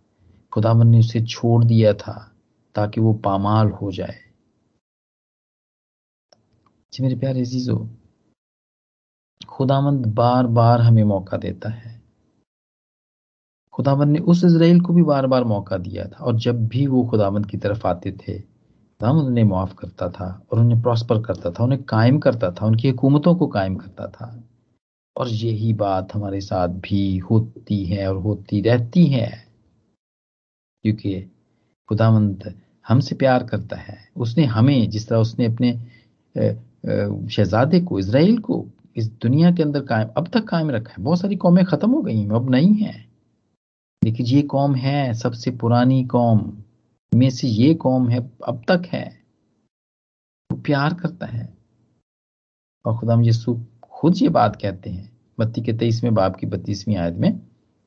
खुदावन 0.53 0.87
ने 0.87 0.99
उसे 0.99 1.27
छोड़ 1.27 1.65
दिया 1.65 1.95
था 1.95 2.33
ताकि 2.75 3.01
वो 3.01 3.15
पामाल 3.15 3.71
हो 3.71 3.93
जाए। 3.93 4.19
जी 6.93 7.03
मेरे 7.03 7.17
प्यारे 7.17 7.45
जीजो 7.45 7.89
खुदामंद 9.49 10.07
बार 10.07 10.47
बार 10.47 10.81
हमें 10.81 11.05
मौका 11.05 11.37
देता 11.37 11.69
है। 11.69 12.03
खुदावंद 13.73 14.13
ने 14.13 14.19
उस 14.19 14.45
इसराइल 14.45 14.81
को 14.81 14.93
भी 14.93 15.03
बार 15.03 15.27
बार 15.27 15.45
मौका 15.45 15.77
दिया 15.77 16.05
था 16.05 16.25
और 16.25 16.37
जब 16.37 16.69
भी 16.69 16.87
वो 16.87 17.05
खुदावंद 17.05 17.47
की 17.47 17.57
तरफ़ 17.57 17.87
आते 17.87 18.13
थे 18.13 18.52
खुदावंद 19.03 19.27
उन्हें 19.27 19.45
माफ़ 19.45 19.75
करता 19.75 20.09
था 20.09 20.47
और 20.53 20.59
उन्हें 20.59 20.83
प्रॉस्पर 20.83 21.23
करता 21.23 21.51
था, 21.51 21.65
उन्हें 21.65 21.83
कायम 21.83 22.19
करता 22.19 22.51
था, 22.51 22.67
उनकी 22.67 22.89
हुकूमतों 22.89 23.35
को 23.35 23.47
कायम 23.47 23.75
करता 23.75 24.07
था। 24.07 24.45
और 25.17 25.29
यही 25.29 25.73
बात 25.73 26.15
हमारे 26.15 26.41
साथ 26.41 26.69
भी 26.69 27.19
होती 27.19 27.85
है 27.85 28.11
और 28.11 28.17
होती 28.17 28.61
रहती 28.61 29.07
है। 29.07 29.45
क्योंकि 30.83 31.21
खुदावंद 31.89 32.55
हमसे 32.89 33.15
प्यार 33.15 33.43
करता 33.43 33.77
है। 33.77 33.99
उसने 34.17 34.45
हमें, 34.45 34.91
जिस 34.91 35.09
तरह 35.09 35.19
उसने 35.19 35.47
अपने 35.47 35.73
शहजादे 37.29 37.81
को 37.81 37.99
इसराइल 37.99 38.39
को 38.39 38.67
इस 38.97 39.13
दुनिया 39.13 39.53
के 39.53 39.63
अंदर 39.63 39.81
कायम, 39.81 40.09
अब 40.17 40.29
तक 40.29 40.45
कायम 40.45 40.71
रखा 40.71 40.95
है। 40.99 41.05
बहुत 41.05 41.21
सारी 41.21 41.37
कौमें 41.37 41.65
खत्म 41.65 41.91
हो 41.91 42.03
गई 42.03 42.21
हैं 42.21 42.31
अब 42.31 42.51
नहीं 42.51 42.75
है। 42.75 43.07
लेकिन 44.05 44.27
ये 44.27 44.43
कौम 44.43 44.75
है 44.75 45.15
सबसे 45.15 45.51
पुरानी 45.51 46.05
कौम। 46.05 46.62
में 47.13 47.29
से 47.31 47.49
ये 47.49 47.75
कौम 47.75 48.09
है, 48.09 48.19
अब 48.47 48.63
तक 48.69 48.83
है, 48.87 49.05
वो 50.51 50.59
प्यार 50.59 50.95
करता 50.95 51.27
है। 51.27 51.53
और 52.85 52.99
खुदा 52.99 53.21
यसु 53.23 53.61
खुद 53.83 54.15
ये 54.17 54.29
बात 54.29 54.57
कहते 54.57 54.91
हैं 54.91 55.11
बत्ती 55.39 55.61
के 55.63 55.73
तेईसवें 55.73 56.15
बाप 56.15 56.37
की 56.37 56.47
बत्तीसवीं 56.47 56.97
आयत 56.97 57.15
में, 57.15 57.31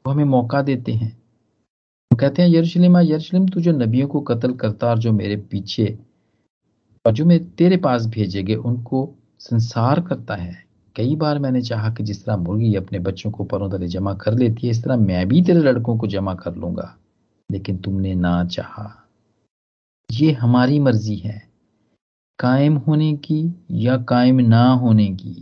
वो 0.05 0.11
हमें 0.13 0.23
मौका 0.25 0.61
देते 0.61 0.93
हैं। 0.93 1.11
वो 2.11 2.17
कहते 2.17 2.41
हैं, 2.41 2.49
यरूशलेम 2.49 2.97
यरूशलेम, 2.97 3.47
तू 3.47 3.61
जो 3.61 3.71
नबियों 3.71 4.07
को 4.07 4.21
कत्ल 4.21 4.53
करता 4.53 4.88
और 4.88 4.99
जो 4.99 5.11
मेरे 5.13 5.38
पीछे 5.38 5.97
और 7.05 7.13
जो 7.13 7.25
मैं 7.25 7.39
तेरे 7.55 7.77
पास 7.77 8.05
भेजे 8.05 8.43
गए 8.43 8.55
उनको 8.55 9.09
संसार 9.39 10.01
करता 10.01 10.35
है। 10.35 10.63
कई 10.95 11.15
बार 11.15 11.39
मैंने 11.39 11.61
चाहा 11.61 11.93
कि 11.93 12.03
जिस 12.03 12.25
तरह 12.25 12.38
मुर्गी 12.38 12.75
अपने 12.75 12.99
बच्चों 12.99 13.31
को 13.31 13.43
परों 13.43 13.69
तले 13.69 13.88
जमा 13.88 14.13
कर 14.13 14.33
लेती 14.33 14.67
है, 14.67 14.71
इस 14.71 14.83
तरह 14.83 14.97
मैं 14.97 15.27
भी 15.27 15.41
तेरे 15.41 15.59
लड़कों 15.59 15.97
को 15.97 16.07
जमा 16.07 16.33
कर 16.33 16.55
लूँगा, 16.55 16.95
लेकिन 17.49 17.77
तुमने 17.77 18.13
ना 18.15 18.43
चाहा। 18.45 19.05
ये 20.12 20.32
हमारी 20.32 20.80
मर्ज़ी 20.80 21.15
है। 21.15 21.50
कायम 22.39 22.78
होने 22.78 23.13
की 23.13 23.65
या 23.72 23.98
कायम 23.98 24.36
ना 24.36 24.72
होने 24.74 25.08
की। 25.08 25.34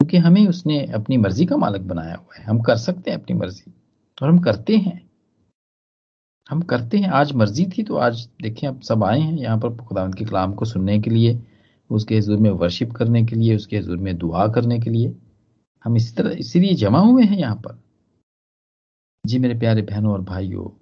क्योंकि 0.00 0.16
हमें 0.16 0.48
उसने 0.48 0.86
अपनी 0.86 1.16
मर्ज़ी 1.16 1.46
का 1.46 1.56
मालिक 1.56 1.88
बनाया 1.88 2.14
हुआ 2.14 2.38
है। 2.38 2.44
हम 2.44 2.60
कर 2.60 2.76
सकते 2.76 3.10
हैं 3.10 3.18
अपनी 3.18 3.36
मर्ज़ी 3.36 3.74
और 4.22 4.28
हम 4.28 4.38
करते 4.38 4.76
हैं। 4.76 5.10
हम 6.50 6.62
करते 6.62 6.98
हैं। 6.98 7.08
आज 7.08 7.32
मर्ज़ी 7.32 7.66
थी 7.66 7.82
तो 7.82 7.96
आज 7.96 8.28
देखें, 8.42 8.68
अब 8.68 8.80
सब 8.80 9.04
आए 9.04 9.20
हैं 9.20 9.38
यहाँ 9.38 9.58
पर 9.58 9.76
खुदावंत 9.76 10.14
के 10.14 10.24
कलाम 10.24 10.52
को 10.52 10.64
सुनने 10.64 11.00
के 11.00 11.10
लिए, 11.10 11.42
उसके 11.90 12.18
हजूर 12.18 12.38
में 12.38 12.50
वर्शिप 12.50 12.92
करने 12.92 13.24
के 13.24 13.36
लिए, 13.36 13.56
उसके 13.56 13.78
हजूर 13.78 13.96
में 13.96 14.18
दुआ 14.18 14.48
करने 14.48 14.80
के 14.80 14.90
लिए। 14.90 15.16
हम 15.84 15.96
इसी 15.96 16.14
तरह, 16.14 16.30
इसीलिए 16.30 16.74
जमा 16.74 16.98
हुए 16.98 17.24
हैं 17.24 17.38
यहाँ 17.38 17.56
पर। 17.56 17.82
जी 19.26 19.38
मेरे 19.38 19.58
प्यारे 19.58 19.82
बहनों 19.82 20.12
और 20.12 20.20
भाइयों 20.20 20.79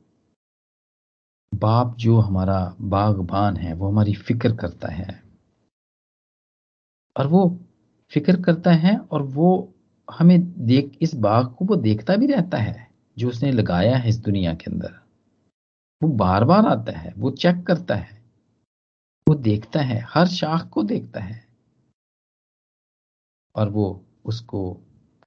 बाप 1.55 1.97
जो 1.97 2.19
हमारा 2.19 2.77
बागबान 2.81 3.57
है, 3.57 3.75
वो 3.75 3.89
हमारी 3.89 4.15
फ़िक्र 4.15 4.57
करता 4.57 4.89
है। 4.89 5.23
और 7.17 7.27
वो 7.27 7.59
फ़िक्र 8.13 8.43
करता 8.43 8.73
है 8.73 8.99
और 8.99 9.23
वो 9.23 9.75
हमें 10.11 10.67
देख, 10.67 10.99
इस 11.01 11.15
बाग 11.15 11.47
को 11.47 11.65
वो 11.65 11.77
देखता 11.77 12.17
भी 12.17 12.27
रहता 12.27 12.59
है, 12.59 12.91
जो 13.19 13.29
उसने 13.29 13.53
लगाया 13.53 13.97
है 13.97 14.09
इस 14.09 14.17
दुनिया 14.17 14.55
के 14.55 14.71
अंदर। 14.71 14.95
वो 16.03 16.09
बार 16.09 16.45
बार 16.45 16.67
आता 16.67 16.99
है, 16.99 17.15
वो 17.19 17.31
चेक 17.31 17.67
करता 17.67 17.95
है, 17.95 18.23
वो 19.29 19.35
देखता 19.35 19.81
है, 19.81 20.05
हर 20.09 20.27
शाख 20.27 20.69
को 20.69 20.83
देखता 20.83 21.21
है। 21.21 21.49
और 23.57 23.69
वो 23.69 24.05
उसको 24.25 24.81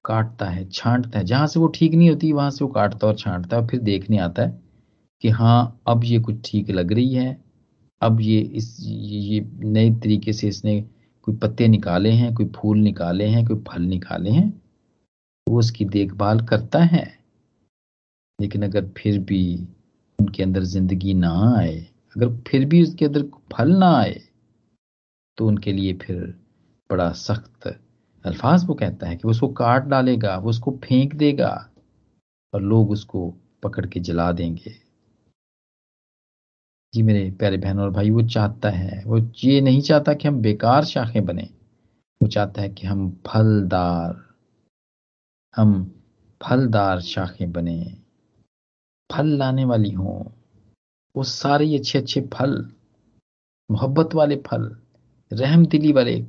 काटता 0.04 0.46
है, 0.46 0.70
छांटता 0.70 1.18
है, 1.18 1.24
जहाँ 1.24 1.46
से 1.46 1.60
वो 1.60 1.66
ठीक 1.66 1.94
नहीं 1.94 2.10
होती, 2.10 2.32
वहाँ 2.32 2.50
से 2.50 2.64
वो 2.64 2.70
काटता 2.70 3.06
और 3.06 3.16
छांटता 3.16 3.56
है 3.56 3.62
और 3.62 3.68
फिर 3.68 3.80
देखने 3.80 4.18
आता 4.18 4.42
है। 4.42 4.61
कि 5.22 5.28
हाँ 5.30 5.82
अब 5.88 6.04
ये 6.04 6.18
कुछ 6.20 6.40
ठीक 6.44 6.70
लग 6.70 6.92
रही 6.92 7.14
है। 7.14 7.36
अब 8.02 8.20
ये 8.20 8.40
इस, 8.40 8.76
ये 8.80 9.40
नए 9.64 9.90
तरीके 9.94 10.32
से 10.32 10.48
इसने 10.48 10.80
कोई 11.26 11.36
पत्ते 11.36 11.68
निकाले 11.68 12.10
हैं, 12.10 12.34
कोई 12.34 12.46
फूल 12.56 12.78
निकाले 12.78 13.26
हैं, 13.26 13.46
कोई 13.46 13.62
फल 13.68 13.82
निकाले 13.82 14.30
हैं, 14.30 14.48
वो 15.46 15.58
उसकी 15.58 15.84
देखभाल 15.86 16.40
करता 16.46 16.78
है। 16.84 17.04
लेकिन 18.38 18.62
अगर 18.64 18.88
फिर 18.96 19.18
भी 19.20 19.42
उनके 20.18 20.42
अंदर 20.42 20.62
ज़िंदगी 20.64 21.14
ना 21.14 21.32
आए, 21.58 21.76
अगर 22.16 22.36
फिर 22.48 22.64
भी 22.66 22.82
उसके 22.82 23.04
अंदर 23.04 23.22
फल 23.52 23.76
ना 23.76 23.90
आए 23.96 24.20
तो 25.38 25.46
उनके 25.46 25.72
लिए 25.72 25.92
फिर 25.96 26.18
बड़ा 26.90 27.10
सख्त 27.12 27.66
अल्फाज 28.24 28.64
वो 28.66 28.74
कहता 28.74 29.06
है 29.08 29.16
कि 29.16 29.22
वो 29.24 29.30
उसको 29.30 29.48
काट 29.50 29.84
डालेगा, 29.84 30.36
वो 30.36 30.50
उसको 30.50 30.78
फेंक 30.84 31.14
देगा 31.14 31.48
और 32.52 32.62
लोग 32.62 32.90
उसको 32.90 33.28
पकड़ 33.62 33.86
के 33.86 34.00
जला 34.00 34.30
देंगे। 34.32 34.74
जी 36.94 37.02
मेरे 37.02 37.30
प्यारे 37.30 37.56
बहन 37.56 37.78
और 37.78 37.90
भाई, 37.90 38.10
वो 38.10 38.22
चाहता 38.22 38.70
है, 38.70 39.02
वो 39.06 39.18
ये 39.44 39.60
नहीं 39.60 39.80
चाहता 39.80 40.14
कि 40.14 40.28
हम 40.28 40.36
बेकार 40.36 40.84
शाखें 40.84 41.24
बने। 41.24 41.42
वो 42.22 42.28
चाहता 42.28 42.62
है 42.62 42.68
कि 42.68 42.86
हम 42.86 43.20
फलदार 43.26 44.34
हम 45.56 46.00
फलदार 46.42 47.00
शाखें 47.00 47.52
बने। 47.52 47.98
फल 49.12 49.26
लाने 49.26 49.64
वाली 49.64 49.90
हों। 49.90 50.24
वो 51.16 51.22
सारे 51.22 51.78
अच्छे 51.78 51.98
अच्छे 51.98 52.20
फल, 52.20 52.70
मोहब्बत 53.70 54.14
वाले 54.14 54.36
फल, 54.36 54.76
रहम 55.32 55.66
दिली 55.66 55.92
वाले, 55.92 56.26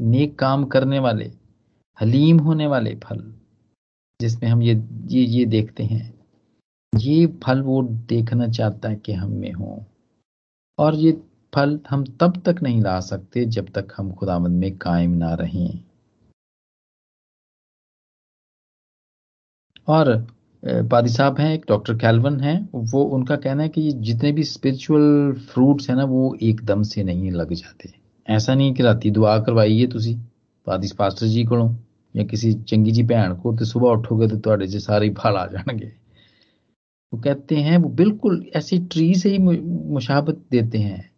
नेक 0.00 0.38
काम 0.38 0.64
करने 0.64 0.98
वाले, 0.98 1.32
हलीम 2.00 2.38
होने 2.38 2.66
वाले 2.66 2.94
फल, 2.94 3.34
जिसमें 4.20 4.50
हम 4.50 4.62
ये 4.62 4.74
ये 5.06 5.22
ये 5.22 5.44
देखते 5.44 5.84
हैं। 5.84 6.14
ये 6.98 7.26
फल 7.26 7.62
वो 7.62 7.82
देखना 7.82 8.48
चाहता 8.48 8.88
है 8.88 8.96
कि 8.96 9.12
हम 9.12 9.32
में 9.32 9.52
हो। 9.52 9.84
और 10.77 10.95
ये 10.95 11.11
फल 11.53 11.79
हम 11.89 12.03
तब 12.21 12.41
तक 12.45 12.61
नहीं 12.63 12.81
ला 12.81 12.99
सकते 12.99 13.45
जब 13.45 13.69
तक 13.69 13.93
हम 13.97 14.11
खुदामंद 14.11 14.59
में 14.59 14.77
कायम 14.77 15.11
ना 15.13 15.33
रहें 15.33 15.83
और 19.87 20.15
पादी 20.63 21.09
साहब 21.09 21.39
हैं 21.39 21.53
एक 21.53 21.65
डॉक्टर 21.67 21.95
कैलवन 21.97 22.39
हैं 22.39 22.57
वो 22.91 23.03
उनका 23.03 23.35
कहना 23.35 23.63
है 23.63 23.69
कि 23.69 23.91
जितने 24.01 24.31
भी 24.31 24.43
स्पिरिचुअल 24.43 25.33
फ्रूट्स 25.53 25.89
हैं 25.89 25.95
ना 25.97 26.03
वो 26.05 26.35
एकदम 26.43 26.83
से 26.83 27.03
नहीं 27.03 27.31
लग 27.31 27.53
जाते 27.53 27.93
ऐसा 28.27 28.55
नहीं 28.55 28.73
कि 28.73 28.83
राती 28.83 29.11
दुआ 29.11 29.37
करवाइए 29.39 29.87
ਤੁਸੀਂ 29.87 30.17
ਪਾਦੀ 30.67 30.89
ਪਾਸਟਰ 30.97 31.27
ਜੀ 31.27 31.43
ਕੋਲੋਂ 31.45 31.69
ਜਾਂ 32.15 32.25
ਕਿਸੇ 32.25 32.51
ਚੰਗੀ 32.67 32.91
ਜੀ 32.91 33.03
ਭੈਣ 33.03 33.33
ਕੋ 33.35 33.51
ਤੇ 33.55 33.65
ਸਵੇਰ 33.65 33.97
ਉਠੋਗੇ 33.97 34.27
तो 34.27 34.39
ਤੁਹਾਡੇ 34.39 34.67
'ਚ 34.67 34.77
ਸਾਰੇ 34.77 35.09
फल 35.09 35.37
आ 35.37 35.45
जाएंगे 35.47 35.91
वो 37.14 37.20
कहते 37.20 37.56
हैं, 37.56 37.78
वो 37.78 37.88
बिल्कुल 37.88 38.50
ऐसी 38.56 38.78
ट्री 38.78 39.14
से 39.14 39.30
ही 39.30 39.38
मुशाबत 39.38 40.34
देते 40.50 40.78
हैं। 40.78 41.10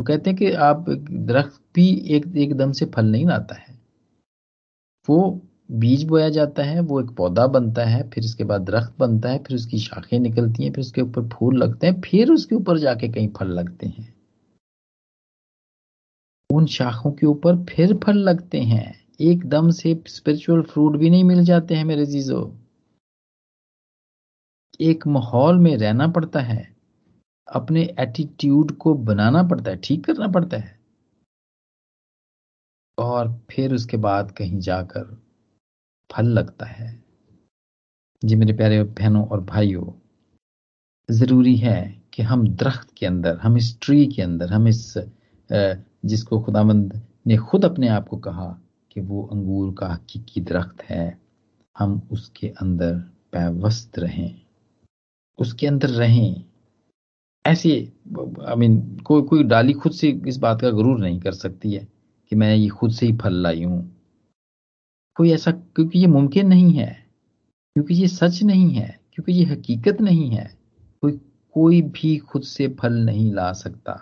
वो 0.00 0.04
कहते 0.04 0.30
हैं 0.30 0.38
कि 0.38 0.52
आप 0.52 0.90
दरख्त 1.10 1.60
भी 1.74 1.94
एक, 2.08 2.36
एकदम 2.36 2.72
से 2.72 2.86
फल 2.86 3.06
नहीं 3.06 3.26
लाता 3.26 3.54
है। 3.54 3.78
वो 5.08 5.42
बीज 5.70 6.04
बोया 6.04 6.28
जाता 6.28 6.62
है, 6.62 6.80
वो 6.80 7.00
एक 7.00 7.10
पौधा 7.10 7.46
बनता 7.46 7.84
है, 7.84 8.10
फिर 8.10 8.24
उसके 8.24 8.44
बाद 8.44 8.62
दरख्त 8.62 8.94
बनता 8.98 9.28
है, 9.28 9.38
फिर 9.38 9.54
उसकी 9.54 9.78
शाखें 9.78 10.18
निकलती 10.18 10.64
हैं, 10.64 10.72
फिर 10.72 10.80
उसके 10.80 11.00
ऊपर 11.00 11.28
फूल 11.28 11.56
लगते 11.56 11.86
हैं, 11.86 12.00
फिर 12.00 12.30
उसके 12.30 12.54
ऊपर 12.54 12.78
जाके 12.78 13.08
कहीं 13.08 13.28
फल 13.28 13.48
लगते 13.48 13.86
हैं। 13.86 14.14
उन 16.50 16.66
शाखों 16.66 17.12
के 17.12 17.26
ऊपर 17.26 17.64
फिर 17.64 17.96
फल 17.96 18.16
लगते 18.16 18.60
हैं। 18.60 19.00
एकदम 19.20 19.70
से 19.70 20.02
स्पिरिचुअल 20.06 20.62
फ्रूट 20.62 20.96
भी 20.96 21.10
नहीं 21.10 21.24
मिल 21.24 21.44
जाते 21.44 21.74
हैं 21.74 21.84
मेरे 21.84 22.06
जीजो। 22.06 22.54
एक 24.80 25.06
माहौल 25.06 25.58
में 25.58 25.76
रहना 25.76 26.06
पड़ता 26.08 26.40
है, 26.40 26.76
अपने 27.48 27.82
एटीट्यूड 28.00 28.72
को 28.76 28.94
बनाना 28.94 29.42
पड़ता 29.42 29.70
है, 29.70 29.76
ठीक 29.76 30.04
करना 30.04 30.28
पड़ता 30.28 30.56
है। 30.56 30.78
और 32.98 33.32
फिर 33.50 33.74
उसके 33.74 33.96
बाद 33.96 34.30
कहीं 34.30 34.58
जाकर 34.60 35.04
फल 36.10 36.26
लगता 36.28 36.66
है। 36.66 36.90
जी 38.22 38.36
मेरे 38.36 38.52
प्यारे 38.52 38.82
बहनों 38.82 39.26
और 39.26 39.40
भाइयों, 39.44 39.92
ज़रूरी 41.08 41.56
है 41.56 42.02
कि 42.14 42.22
हम 42.22 42.46
दरख्त 42.48 42.88
के 42.98 43.06
अंदर, 43.06 43.36
हम 43.36 43.56
इस 43.56 43.78
ट्री 43.82 44.06
के 44.06 44.22
अंदर, 44.22 44.52
हम 44.52 44.68
इस 44.68 44.94
जिसको 45.50 46.40
खुदामंद 46.40 47.00
ने 47.26 47.36
खुद 47.38 47.64
अपने 47.64 47.88
आप 47.88 48.08
को 48.08 48.16
कहा 48.18 48.48
कि 48.90 49.00
वो 49.00 49.22
अंगूर 49.24 49.74
का 49.74 49.86
हकीकी 49.86 50.40
दरख्त 50.40 50.82
है, 50.82 51.18
हम 51.76 52.00
उसके 52.12 52.48
अंदर 52.60 52.98
पैवस्त 53.32 53.98
रहें। 53.98 54.47
उसके 55.38 55.66
अंदर 55.66 55.88
रहें। 55.88 56.44
ऐसे 57.44 57.70
आई 58.48 58.56
मीन 58.56 58.80
कोई 59.06 59.22
कोई 59.22 59.44
डाली 59.44 59.72
खुद 59.72 59.92
से 59.92 60.08
इस 60.28 60.36
बात 60.36 60.60
का 60.60 60.70
गरूर 60.70 60.98
नहीं 60.98 61.20
कर 61.20 61.32
सकती 61.32 61.72
है 61.72 61.86
कि 62.32 62.36
मैं 62.36 62.54
ये 62.56 62.68
खुद 62.68 62.92
से 62.92 63.06
ही 63.06 63.16
फल 63.16 63.34
लाई 63.34 63.62
हूँ। 63.64 63.80
कोई 65.16 65.30
ऐसा, 65.32 65.50
क्योंकि 65.50 65.98
ये 65.98 66.06
मुमकिन 66.06 66.46
नहीं 66.46 66.72
है, 66.72 66.90
क्योंकि 67.76 67.94
ये 67.94 68.08
सच 68.08 68.42
नहीं 68.42 68.70
है, 68.70 68.88
क्योंकि 69.12 69.32
ये 69.32 69.44
हकीकत 69.44 70.00
नहीं 70.00 70.30
है, 70.30 70.44
कोई 71.02 71.12
कोई 71.56 71.80
भी 71.82 72.16
खुद 72.18 72.42
से 72.42 72.68
फल 72.80 72.92
नहीं 73.04 73.32
ला 73.32 73.52
सकता। 73.52 73.92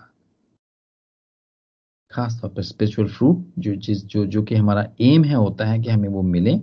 खास 2.13 2.39
तौर 2.43 2.51
पर 2.51 2.63
स्पिरिचुअल 2.63 3.09
फ्रूट 3.09 3.47
जो 3.59 3.75
जिस, 3.75 4.05
जो 4.05 4.25
जो 4.27 4.43
कि 4.43 4.55
हमारा 4.55 4.87
एम 5.01 5.25
है 5.25 5.35
होता 5.35 5.65
है 5.65 5.79
कि 5.79 5.91
हमें 5.91 6.09
वो 6.09 6.23
मिले, 6.23 6.55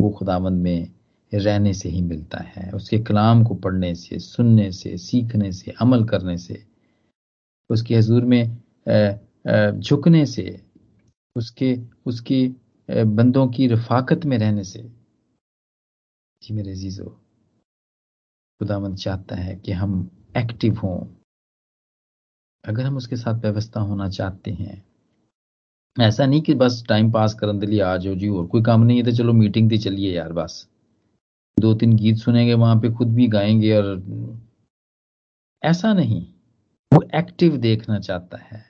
वो 0.00 0.10
खुदावंद 0.10 0.62
में 0.62 0.92
रहने 1.32 1.72
से 1.74 1.88
ही 1.88 2.00
मिलता 2.02 2.38
है। 2.46 2.70
उसके 2.72 2.98
कलाम 2.98 3.44
को 3.44 3.54
पढ़ने 3.54 3.94
से, 3.94 4.18
सुनने 4.18 4.70
से, 4.72 4.96
सीखने 4.98 5.52
से, 5.52 5.74
अमल 5.80 6.04
करने 6.04 6.36
से, 6.38 6.62
उसके 7.70 7.96
हजूर 7.96 8.24
में 8.24 8.56
झुकने 9.80 10.24
से, 10.26 10.60
उसके, 11.36 11.76
उसकी 12.06 12.46
बंदों 12.88 13.46
की 13.48 13.66
रफाकत 13.66 14.24
में 14.24 14.38
रहने 14.38 14.64
से। 14.64 14.80
जी 16.42 16.54
मेरे 16.54 16.74
जीजो 16.74 17.04
खुदामंद 18.60 18.96
चाहता 18.96 19.36
है 19.36 19.54
कि 19.56 19.72
हम 19.72 20.10
एक्टिव 20.36 20.78
हों। 20.78 20.98
अगर 22.64 22.84
हम 22.84 22.96
उसके 22.96 23.16
साथ 23.16 23.40
व्यवस्था 23.40 23.80
होना 23.80 24.08
चाहते 24.08 24.50
हैं। 24.50 24.82
ऐसा 25.96 26.26
नहीं 26.26 26.40
कि 26.42 26.54
बस 26.54 26.82
टाइम 26.88 27.10
पास 27.12 27.34
करने 27.34 27.58
के 27.60 27.66
लिए 27.66 27.80
आ 27.80 27.96
जाओ 27.96 28.14
जी, 28.14 28.28
और 28.28 28.46
कोई 28.46 28.62
काम 28.62 28.82
नहीं 28.82 28.98
है 28.98 29.04
तो 29.04 29.12
चलो 29.16 29.32
मीटिंग 29.32 29.70
थी 29.70 29.78
चलिए 29.78 30.14
यार 30.16 30.32
बस। 30.32 30.66
दो 31.60 31.74
तीन 31.74 31.96
गीत 31.96 32.16
सुनेंगे, 32.16 32.54
वहाँ 32.54 32.76
पे 32.76 32.90
खुद 32.90 33.14
भी 33.14 33.26
गाएँगे 33.28 33.76
और 33.76 34.02
ऐसा 35.62 35.92
नहीं, 35.92 36.26
वो 36.92 37.02
एक्टिव 37.14 37.56
देखना 37.56 37.98
चाहता 37.98 38.38
है। 38.38 38.64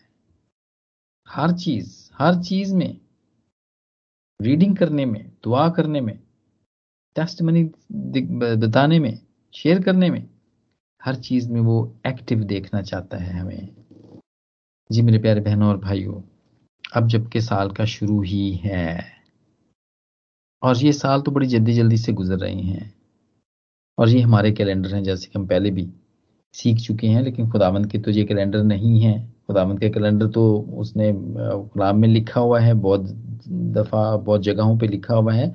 हर 1.29 1.53
चीज़ 1.53 2.11
हर 2.15 2.43
चीज़ 2.43 2.75
में 2.75 3.01
रीडिंग 4.43 4.77
करने 4.77 5.07
में, 5.07 5.33
दुआ 5.45 5.69
करने 5.69 6.01
में 6.01 6.19
टेस्ट 7.17 7.43
मनी 7.43 7.65
बताने 8.57 8.99
में 8.99 9.19
शेयर 9.55 9.83
करने 9.83 10.11
में, 10.11 10.29
हर 11.05 11.15
चीज़ 11.15 11.51
में 11.51 11.61
वो 11.61 11.97
एक्टिव 12.07 12.45
देखना 12.45 12.83
चाहता 12.83 13.17
है 13.17 13.39
हमें। 13.39 13.69
जी 14.93 15.03
मेरे 15.03 15.19
प्यारे 15.19 15.41
बहनों 15.41 15.69
और 15.69 15.79
भाइयों, 15.79 16.23
अब 16.95 17.09
जबकि 17.09 17.41
साल 17.41 17.71
का 17.71 17.85
शुरू 17.85 18.23
ही 18.23 18.53
है। 18.55 19.14
और 20.65 20.77
ये 20.77 20.93
साल 20.93 21.21
तो 21.21 21.31
बड़ी 21.31 21.47
जल्दी 21.47 21.73
जल्दी 21.73 21.97
से 21.97 22.13
गुजर 22.13 22.39
रहे 22.39 22.55
हैं। 22.55 22.93
और 23.99 24.09
ये 24.09 24.21
हमारे 24.21 24.53
कैलेंडर 24.53 24.95
हैं, 24.95 25.03
जैसे 25.05 25.27
कि 25.27 25.39
हम 25.39 25.47
पहले 25.47 25.71
भी 25.71 25.89
सीख 26.55 26.79
चुके 26.79 27.07
हैं, 27.07 27.23
लेकिन 27.23 27.51
खुदावंत 27.51 27.91
के 27.91 27.99
तो 27.99 28.11
ये 28.11 28.25
कैलेंडर 28.25 28.63
नहीं 28.63 29.01
है। 29.01 29.19
खुदावंत 29.47 29.81
के 29.81 29.91
कैलेंडर 29.91 30.27
तो 30.27 30.45
उसने 30.79 31.13
गुलाम 31.15 31.99
में 31.99 32.09
लिखा 32.09 32.41
हुआ 32.41 32.61
है, 32.61 32.75
बहुत 32.75 33.03
दफ़ा, 33.49 34.17
बहुत 34.17 34.43
जगहों 34.43 34.79
पे 34.79 34.87
लिखा 34.87 35.15
हुआ 35.15 35.33
है, 35.33 35.49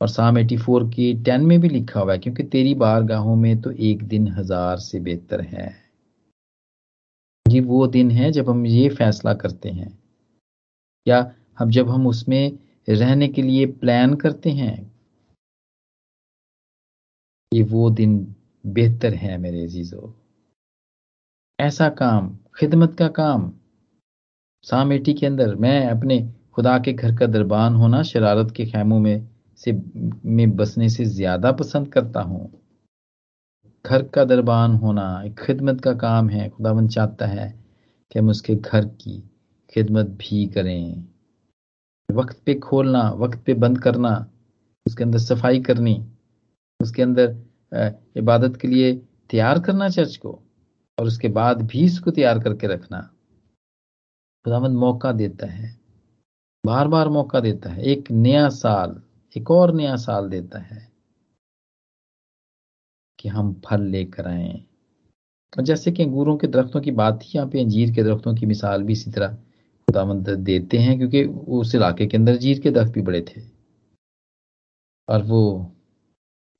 और 0.00 0.08
साम 0.08 0.38
एटी 0.38 0.56
फोर 0.56 0.88
की 0.90 1.12
टेन 1.24 1.44
में 1.46 1.60
भी 1.60 1.68
लिखा 1.68 2.00
हुआ 2.00 2.12
है, 2.12 2.18
क्योंकि 2.18 2.42
तेरी 2.44 2.74
बारगाहों 2.74 3.34
में 3.36 3.60
तो 3.62 3.70
एक 3.70 4.02
दिन 4.04 4.28
हज़ार 4.28 4.78
से 4.78 5.00
बेहतर 5.00 5.40
है। 5.40 5.74
जी, 7.46 7.60
वो 7.60 7.86
दिन 7.86 8.10
है 8.10 8.30
जब 8.32 8.50
हम 8.50 8.64
ये 8.66 8.88
फैसला 8.88 9.34
करते 9.34 9.68
हैं। 9.68 9.98
या 11.06 11.30
हम, 11.58 11.70
जब 11.70 11.88
हम 11.90 12.06
उसमें 12.06 12.58
रहने 12.88 13.28
के 13.28 13.42
लिए 13.42 13.66
प्लान 13.66 14.14
करते 14.14 14.50
हैं? 14.50 14.92
ये 17.52 17.62
वो 17.62 17.90
दिन 17.90 18.34
बेहतर 18.66 19.14
है 19.14 19.38
मेरे 19.38 19.62
अजीजों। 19.62 20.12
ऐसा 21.58 21.88
काम, 21.88 22.38
खिदमत 22.56 22.94
का 22.94 23.08
काम। 23.08 23.52
सामेटी 24.62 25.14
के 25.14 25.26
अंदर 25.26 25.54
मैं 25.54 25.86
अपने 25.86 26.18
खुदा 26.54 26.78
के 26.78 26.92
घर 26.92 27.16
का 27.16 27.26
दरबान 27.26 27.74
होना 27.74 28.02
शरारत 28.02 28.52
के 28.56 28.66
खैमों 28.66 28.98
में 29.00 29.28
से, 29.56 29.72
में 30.24 30.56
बसने 30.56 30.88
से 30.88 31.04
ज़्यादा 31.04 31.52
पसंद 31.52 31.92
करता 31.92 32.20
हूँ। 32.20 32.50
घर 33.84 34.02
का 34.02 34.24
दरबान 34.24 34.72
होना 34.72 35.22
एक 35.26 35.40
खिदमत 35.40 35.80
का 35.80 35.92
काम 35.92 36.28
है 36.28 36.48
खुदावन 36.48 36.88
चाहता 36.88 37.26
है 37.26 37.48
कि 38.10 38.18
हम 38.18 38.28
उसके 38.28 38.54
घर 38.54 38.84
की 38.84 39.22
खिदमत 39.70 40.06
भी 40.06 40.46
करें। 40.46 41.08
वक्त 42.08 42.40
पे 42.46 42.54
खोलना, 42.54 43.02
वक्त 43.12 43.42
पे 43.46 43.54
बंद 43.56 43.78
करना, 43.82 44.10
उसके 44.86 45.04
अंदर 45.04 45.18
सफ़ाई 45.18 45.60
करनी, 45.62 45.96
उसके 46.80 47.02
अंदर 47.02 47.36
इबादत 48.16 48.56
के 48.56 48.68
लिए 48.68 48.94
तैयार 49.30 49.60
करना 49.62 49.88
चर्च 49.88 50.16
को 50.16 50.30
और 50.98 51.06
उसके 51.06 51.28
बाद 51.30 51.62
भी 51.62 51.84
इसको 51.84 52.10
तैयार 52.10 52.38
करके 52.42 52.66
रखना। 52.66 53.00
खुदावंद 54.44 54.76
मौका 54.76 55.12
देता 55.12 55.46
है 55.46 55.76
बार 56.64 56.88
बार 56.88 57.08
मौका 57.08 57.40
देता 57.40 57.70
है, 57.70 57.82
एक 57.82 58.10
नया 58.10 58.48
साल, 58.50 59.00
एक 59.36 59.50
और 59.50 59.72
नया 59.74 59.96
साल 59.96 60.28
देता 60.28 60.58
है 60.58 60.86
कि 63.18 63.28
हम 63.28 63.52
फल 63.66 63.82
लेकर 63.82 64.26
आए। 64.28 64.48
और 65.52 65.64
जैसे 65.64 65.92
कि 65.92 66.02
अंगूरों 66.02 66.36
के 66.36 66.46
दरख्तों 66.46 66.80
की 66.80 66.90
बात 66.92 67.20
थी, 67.22 67.30
यहाँ 67.34 67.48
पे 67.48 67.60
अंजीर 67.60 67.94
के 67.94 68.02
दरख्तों 68.02 68.34
की 68.34 68.46
मिसाल 68.46 68.82
भी 68.82 68.92
इसी 68.92 69.10
तरह 69.10 69.36
खुदावंद 69.88 70.28
देते 70.46 70.78
हैं 70.78 70.96
क्योंकि 70.98 71.24
उस 71.58 71.74
इलाके 71.74 72.06
के 72.06 72.16
अंदर 72.16 72.36
जीर 72.38 72.58
के 72.60 72.70
दरख्त 72.70 72.92
भी 72.92 73.02
बड़े 73.02 73.20
थे। 73.28 73.40
और 75.08 75.22
वो 75.24 75.42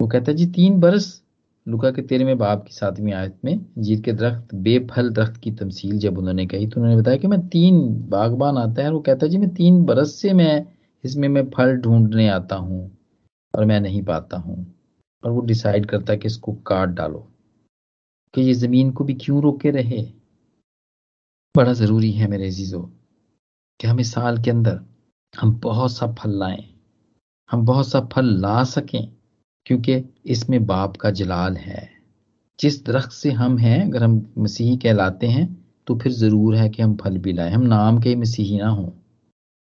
वो 0.01 0.07
कहता 0.09 0.31
है, 0.31 0.37
जी, 0.37 0.47
तीन 0.47 0.79
बरस 0.81 1.23
लुका 1.67 1.91
के 1.91 2.03
तेरहवें 2.03 2.39
बाप 2.39 2.65
की 2.67 2.73
सातवीं 2.73 3.13
आयत 3.13 3.39
में 3.45 3.61
जीर 3.79 4.01
के 4.03 4.13
दरख्त 4.13 4.55
बेफल 4.57 5.11
दरख्त 5.11 5.37
की 5.41 5.51
तमसील 5.53 5.99
जब 5.99 6.19
उन्होंने 6.19 6.47
कही 6.47 6.67
तो 6.67 6.81
उन्होंने 6.81 7.01
बताया 7.01 7.17
कि 7.17 7.27
मैं 7.29 7.41
तीन 7.49 7.81
बागबान 8.11 8.59
आता 8.59 8.83
है 8.83 8.89
और 8.89 8.95
वो 8.95 9.01
कहता 9.01 9.27
है, 9.27 9.31
जी, 9.31 9.39
मैं 9.39 9.55
तीन 9.55 9.85
बरस 9.85 10.15
से 10.15 10.33
मैं 10.33 10.67
इसमें 11.05 11.29
मैं 11.29 11.45
फल 11.51 11.77
ढूँढने 11.79 12.29
आता 12.29 12.57
हूँ 12.57 12.91
और 13.55 13.65
मैं 13.65 13.81
नहीं 13.81 14.03
पाता 14.05 14.37
हूँ। 14.39 14.65
और 15.23 15.31
वो 15.31 15.41
डिसाइड 15.47 15.87
करता 15.87 16.13
है 16.13 16.19
कि 16.19 16.27
इसको 16.27 16.53
काट 16.67 16.89
डालो, 16.91 17.19
कि 18.35 18.43
ये 18.43 18.53
ज़मीन 18.55 18.91
को 18.93 19.05
भी 19.05 19.15
क्यों 19.17 19.43
रोके 19.43 19.71
रहे? 19.71 20.03
बड़ा 21.55 21.73
ज़रूरी 21.73 22.11
है 22.13 22.29
मेरे 22.31 22.47
अजीज़ों। 22.47 22.83
कि 23.81 23.87
हम 23.87 24.01
इस 24.01 24.13
साल 24.13 24.39
के 24.43 24.51
अंदर 24.51 24.81
हम 25.35 25.59
बहुत 25.61 25.93
सा 25.93 26.07
फल 26.15 26.39
लाएँ, 26.39 26.65
हम 27.51 27.65
बहुत 27.67 27.89
सा 27.89 28.01
फल 28.13 28.27
ला 28.41 28.63
सकें, 28.67 29.09
क्योंकि 29.67 30.03
इसमें 30.27 30.65
बाप 30.67 30.97
का 30.97 31.11
जलाल 31.13 31.57
है। 31.57 31.89
जिस 32.59 32.85
दरख्त 32.87 33.13
से 33.13 33.31
हम 33.33 33.57
हैं, 33.59 33.81
अगर 33.83 34.03
हम 34.03 34.21
मसीही 34.39 34.77
कहलाते 34.77 35.27
हैं 35.27 35.47
तो 35.87 35.97
फिर 35.99 36.13
ज़रूर 36.13 36.55
है 36.57 36.69
कि 36.69 36.83
हम 36.83 36.97
फल 36.97 37.19
भी 37.19 37.33
लाएँ। 37.33 37.51
हम 37.53 37.63
नाम 37.65 37.99
के 38.01 38.15
मसीही 38.17 38.59
ना 38.59 38.69
हों, 38.69 38.91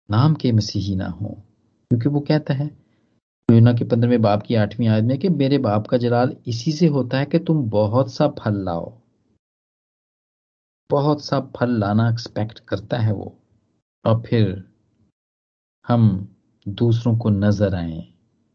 नाम 0.09 0.35
के 0.35 0.51
मसीही 0.51 0.95
ना 0.95 1.07
हों, 1.07 1.29
क्योंकि 1.91 2.09
वो 2.09 2.19
कहता 2.21 2.53
है, 2.53 2.65
योना 3.49 3.73
के 3.73 3.85
पंद्रहवें 3.85 4.21
बाप 4.21 4.43
की 4.43 4.55
आठवीं 4.55 4.87
आयत 4.87 5.05
में 5.05 5.17
कि 5.19 5.29
मेरे 5.31 5.57
बाप 5.59 5.87
का 5.87 5.97
जलाल 5.97 6.35
इसी 6.47 6.71
से 6.71 6.87
होता 6.87 7.17
है 7.17 7.25
कि 7.25 7.39
तुम 7.39 7.63
बहुत 7.69 8.13
सा 8.13 8.27
फल 8.39 8.63
लाओ। 8.65 8.91
बहुत 10.89 11.23
सा 11.23 11.39
फल 11.55 11.79
लाना 11.79 12.09
एक्सपेक्ट 12.09 12.59
करता 12.59 12.97
है 12.97 13.13
वो। 13.13 13.33
और 14.05 14.21
फिर 14.21 14.63
हम 15.87 16.27
दूसरों 16.67 17.17
को 17.17 17.29
नज़र 17.29 17.75
आए 17.75 18.07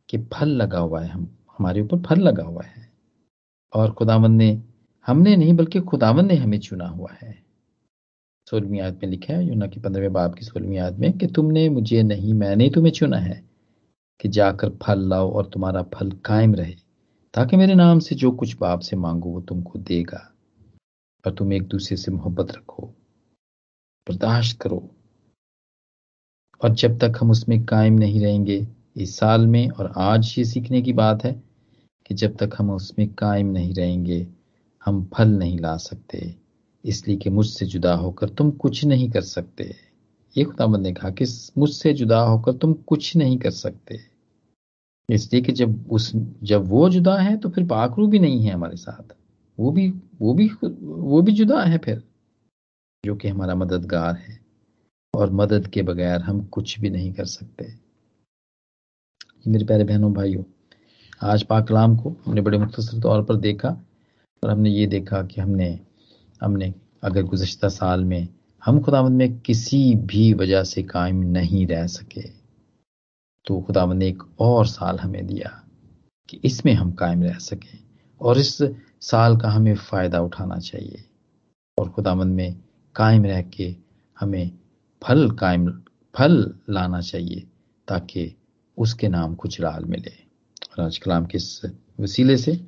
कि 0.09 0.19
फल 0.19 0.49
लगा 0.49 0.79
हुआ 0.79 1.01
है, 1.01 1.09
हम, 1.09 1.37
हमारे 1.59 1.81
ऊपर 1.81 1.99
फल 1.99 2.21
लगा 2.21 2.45
हुआ 2.45 2.65
है। 2.65 2.89
और 3.73 3.93
खुदावन 3.93 4.33
ने, 4.33 4.63
हमने 5.07 5.37
नहीं 5.37 5.55
बल्कि 5.55 5.81
खुदावन 5.81 6.27
ने 6.27 6.35
हमें 6.35 6.59
चुना 6.59 6.89
हुआ 6.89 7.13
है। 7.13 7.45
सोलहवीं 8.47 8.81
आयत 8.81 9.01
में 9.03 9.11
लिखा 9.11 9.35
है 9.35 9.45
यूना 9.45 9.67
की 9.67 9.81
पंद्रहवें 9.81 10.13
बाप 10.13 10.35
की 10.35 10.45
सोलहवीं 10.45 10.79
आयत 10.79 10.95
में 10.95 11.19
कि 11.19 11.27
तुमने 11.27 11.69
मुझे 11.69 12.03
नहीं, 12.03 12.35
मैंने 12.35 12.71
तुम्हें 12.71 12.93
चुना 12.93 13.17
है 13.17 13.43
कि 14.21 14.29
जाकर 14.29 14.71
फल 14.83 15.09
लाओ 15.09 15.31
और 15.33 15.47
तुम्हारा 15.47 15.83
फल 15.83 16.11
कायम 16.25 16.55
रहे, 16.55 16.75
ताकि 17.35 17.57
मेरे 17.57 17.75
नाम 17.75 17.99
से 17.99 18.15
जो 18.15 18.31
कुछ 18.31 18.57
बाप 18.57 18.81
से 18.81 18.97
मांगो 18.97 19.31
वो 19.31 19.41
तुमको 19.41 19.79
देगा, 19.79 20.33
और 21.27 21.33
तुम 21.33 21.53
एक 21.53 21.69
दूसरे 21.69 21.97
से 21.97 22.11
मोहब्बत 22.11 22.53
रखो, 22.53 22.87
बर्दाश्त 24.07 24.61
करो। 24.61 24.89
और 26.63 26.75
जब 26.75 26.99
तक 26.99 27.13
हम 27.21 27.31
उसमें 27.31 27.65
कायम 27.65 27.95
नहीं 27.95 28.21
रहेंगे 28.21 28.67
इस 28.97 29.17
साल 29.17 29.47
में 29.47 29.71
और 29.71 29.93
आज 29.97 30.35
ये 30.39 30.45
सीखने 30.45 30.83
की 30.83 30.93
बात 30.93 31.25
है 31.25 31.43
कि 32.07 32.15
जब 32.15 32.37
तक 32.37 32.51
हम 32.59 32.71
उसमें 32.71 33.15
कायम 33.15 33.47
नहीं 33.47 33.75
रहेंगे, 33.75 34.27
हम 34.85 35.11
फल 35.15 35.29
नहीं 35.29 35.59
ला 35.59 35.77
सकते। 35.77 36.35
इसलिए 36.85 37.17
कि 37.17 37.31
मुझसे 37.31 37.67
जुदा 37.67 37.95
होकर 37.95 38.29
तुम 38.29 38.51
कुछ 38.51 38.85
नहीं 38.85 39.11
कर 39.11 39.21
सकते। 39.21 39.75
ये 40.37 40.45
खुदाबंद 40.45 40.83
ने 40.83 40.93
कहा 40.93 41.11
कि 41.11 41.25
मुझसे 41.59 41.93
जुदा 41.93 42.21
होकर 42.21 42.53
तुम 42.53 42.73
कुछ 42.73 43.17
नहीं 43.17 43.39
कर 43.39 43.51
सकते। 43.51 44.01
इसलिए 45.11 45.43
कि 45.43 45.53
जब 45.53 45.91
उस, 45.91 46.13
जब 46.43 46.69
वो 46.69 46.89
जुदा 46.91 47.17
है 47.17 47.37
तो 47.37 47.49
फिर 47.49 47.67
पाखरू 47.67 48.07
भी 48.07 48.19
नहीं 48.19 48.43
है 48.43 48.53
हमारे 48.53 48.77
साथ। 48.77 49.15
वो 49.59 49.71
भी 49.71 49.89
वो 50.21 50.35
भी 50.35 50.51
वो 50.83 51.23
भी 51.23 51.33
जुदा 51.33 51.63
है 51.63 51.79
फिर, 51.79 52.03
जो 53.05 53.17
कि 53.17 53.29
हमारा 53.29 53.55
मददगार 53.55 54.17
है। 54.17 54.40
और 55.15 55.31
मदद 55.31 55.67
के 55.67 55.83
बगैर 55.83 56.21
हम 56.23 56.45
कुछ 56.47 56.79
भी 56.81 56.91
नहीं 56.91 57.13
कर 57.13 57.25
सकते। 57.25 57.65
मेरे 59.47 59.65
प्यारे 59.65 59.85
बहनों, 59.85 60.13
भाइयों, 60.13 60.43
आज 61.23 61.43
पाक 61.43 61.67
कलाम 61.69 61.97
को 61.97 62.15
हमने 62.27 62.41
बड़े 62.41 62.59
मुख्तर 62.59 63.01
तौर 63.01 63.23
पर 63.25 63.37
देखा 63.37 63.69
और 64.43 64.51
हमने 64.51 64.71
ये 64.71 64.87
देखा 64.87 65.23
कि 65.23 65.41
हमने 65.41 65.79
हमने 66.41 66.73
अगर 67.05 67.23
गुजशत 67.23 67.65
साल 67.67 68.05
में 68.05 68.29
हम 68.63 68.81
खुदावंद 68.83 69.19
में 69.19 69.39
किसी 69.41 69.95
भी 69.95 70.33
वजह 70.35 70.63
से 70.65 70.83
कायम 70.83 71.17
नहीं 71.33 71.67
रह 71.67 71.87
सके 71.87 72.23
तो 73.47 73.61
खुदावंद 73.61 73.99
ने 73.99 74.09
एक 74.09 74.23
और 74.41 74.67
साल 74.67 74.99
हमें 74.99 75.27
दिया 75.27 75.51
कि 76.29 76.41
इसमें 76.45 76.73
हम 76.75 76.93
कायम 76.93 77.23
रह 77.23 77.39
सकें 77.39 77.79
और 78.21 78.39
इस 78.39 78.57
साल 79.01 79.37
का 79.37 79.49
हमें 79.49 79.75
फ़ायदा 79.75 80.21
उठाना 80.21 80.59
चाहिए 80.59 81.05
और 81.79 81.89
खुदावंद 81.89 82.35
में 82.35 82.61
कायम 82.95 83.25
रह 83.25 83.43
के 83.43 83.75
हमें 84.17 84.51
फल 85.05 85.31
कायम, 85.31 85.83
फल 86.15 86.59
लाना 86.71 87.01
चाहिए 87.01 87.47
ताकि 87.89 88.37
उसके 88.79 89.09
नाम 89.09 89.35
को 89.35 89.49
जलाल 89.49 89.85
मिले। 89.85 90.13
और 90.73 90.81
आज 90.81 90.99
कलाम 90.99 91.27
के 91.27 91.37
इस 91.37 91.63
वसीले 92.01 92.37
से 92.37 92.61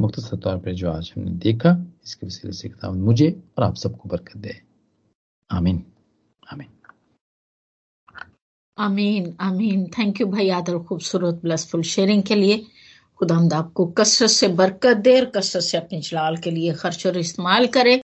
मुख्तर 0.00 0.36
तौर 0.36 0.56
पर 0.56 0.74
जो 0.74 0.90
आज 0.90 1.12
हमने 1.16 1.30
देखा, 1.30 1.86
इसके 2.04 2.26
वसीले 2.26 2.52
से 2.52 2.68
खुदावंद 2.68 3.02
मुझे 3.02 3.42
और 3.58 3.64
आप 3.64 3.74
सबको 3.74 4.08
बरकत 4.08 4.36
दे। 4.36 4.60
आमीन। 5.50 5.84
आमीन। 6.52 6.68
आमीन 8.78 9.36
आमीन। 9.40 9.86
थैंक 9.86 10.20
यू 10.20 10.26
भाई। 10.26 10.50
आदर, 10.50 10.78
खूबसूरत 10.78 11.34
ब्लसफुल 11.34 11.82
शेयरिंग 11.82 12.22
के 12.22 12.34
लिए। 12.34 12.66
खुदा 13.18 13.56
आपको 13.56 13.86
कसरत 13.86 14.30
से 14.30 14.48
बरकत 14.48 14.96
दे 14.96 15.20
और 15.20 15.26
कसरत 15.26 15.62
से 15.62 15.76
अपने 15.76 16.00
जलाल 16.00 16.36
के 16.36 16.50
लिए 16.50 16.74
खर्च 16.74 17.06
और 17.06 17.16
इस्तेमाल 17.16 17.66
करे। 17.66 18.02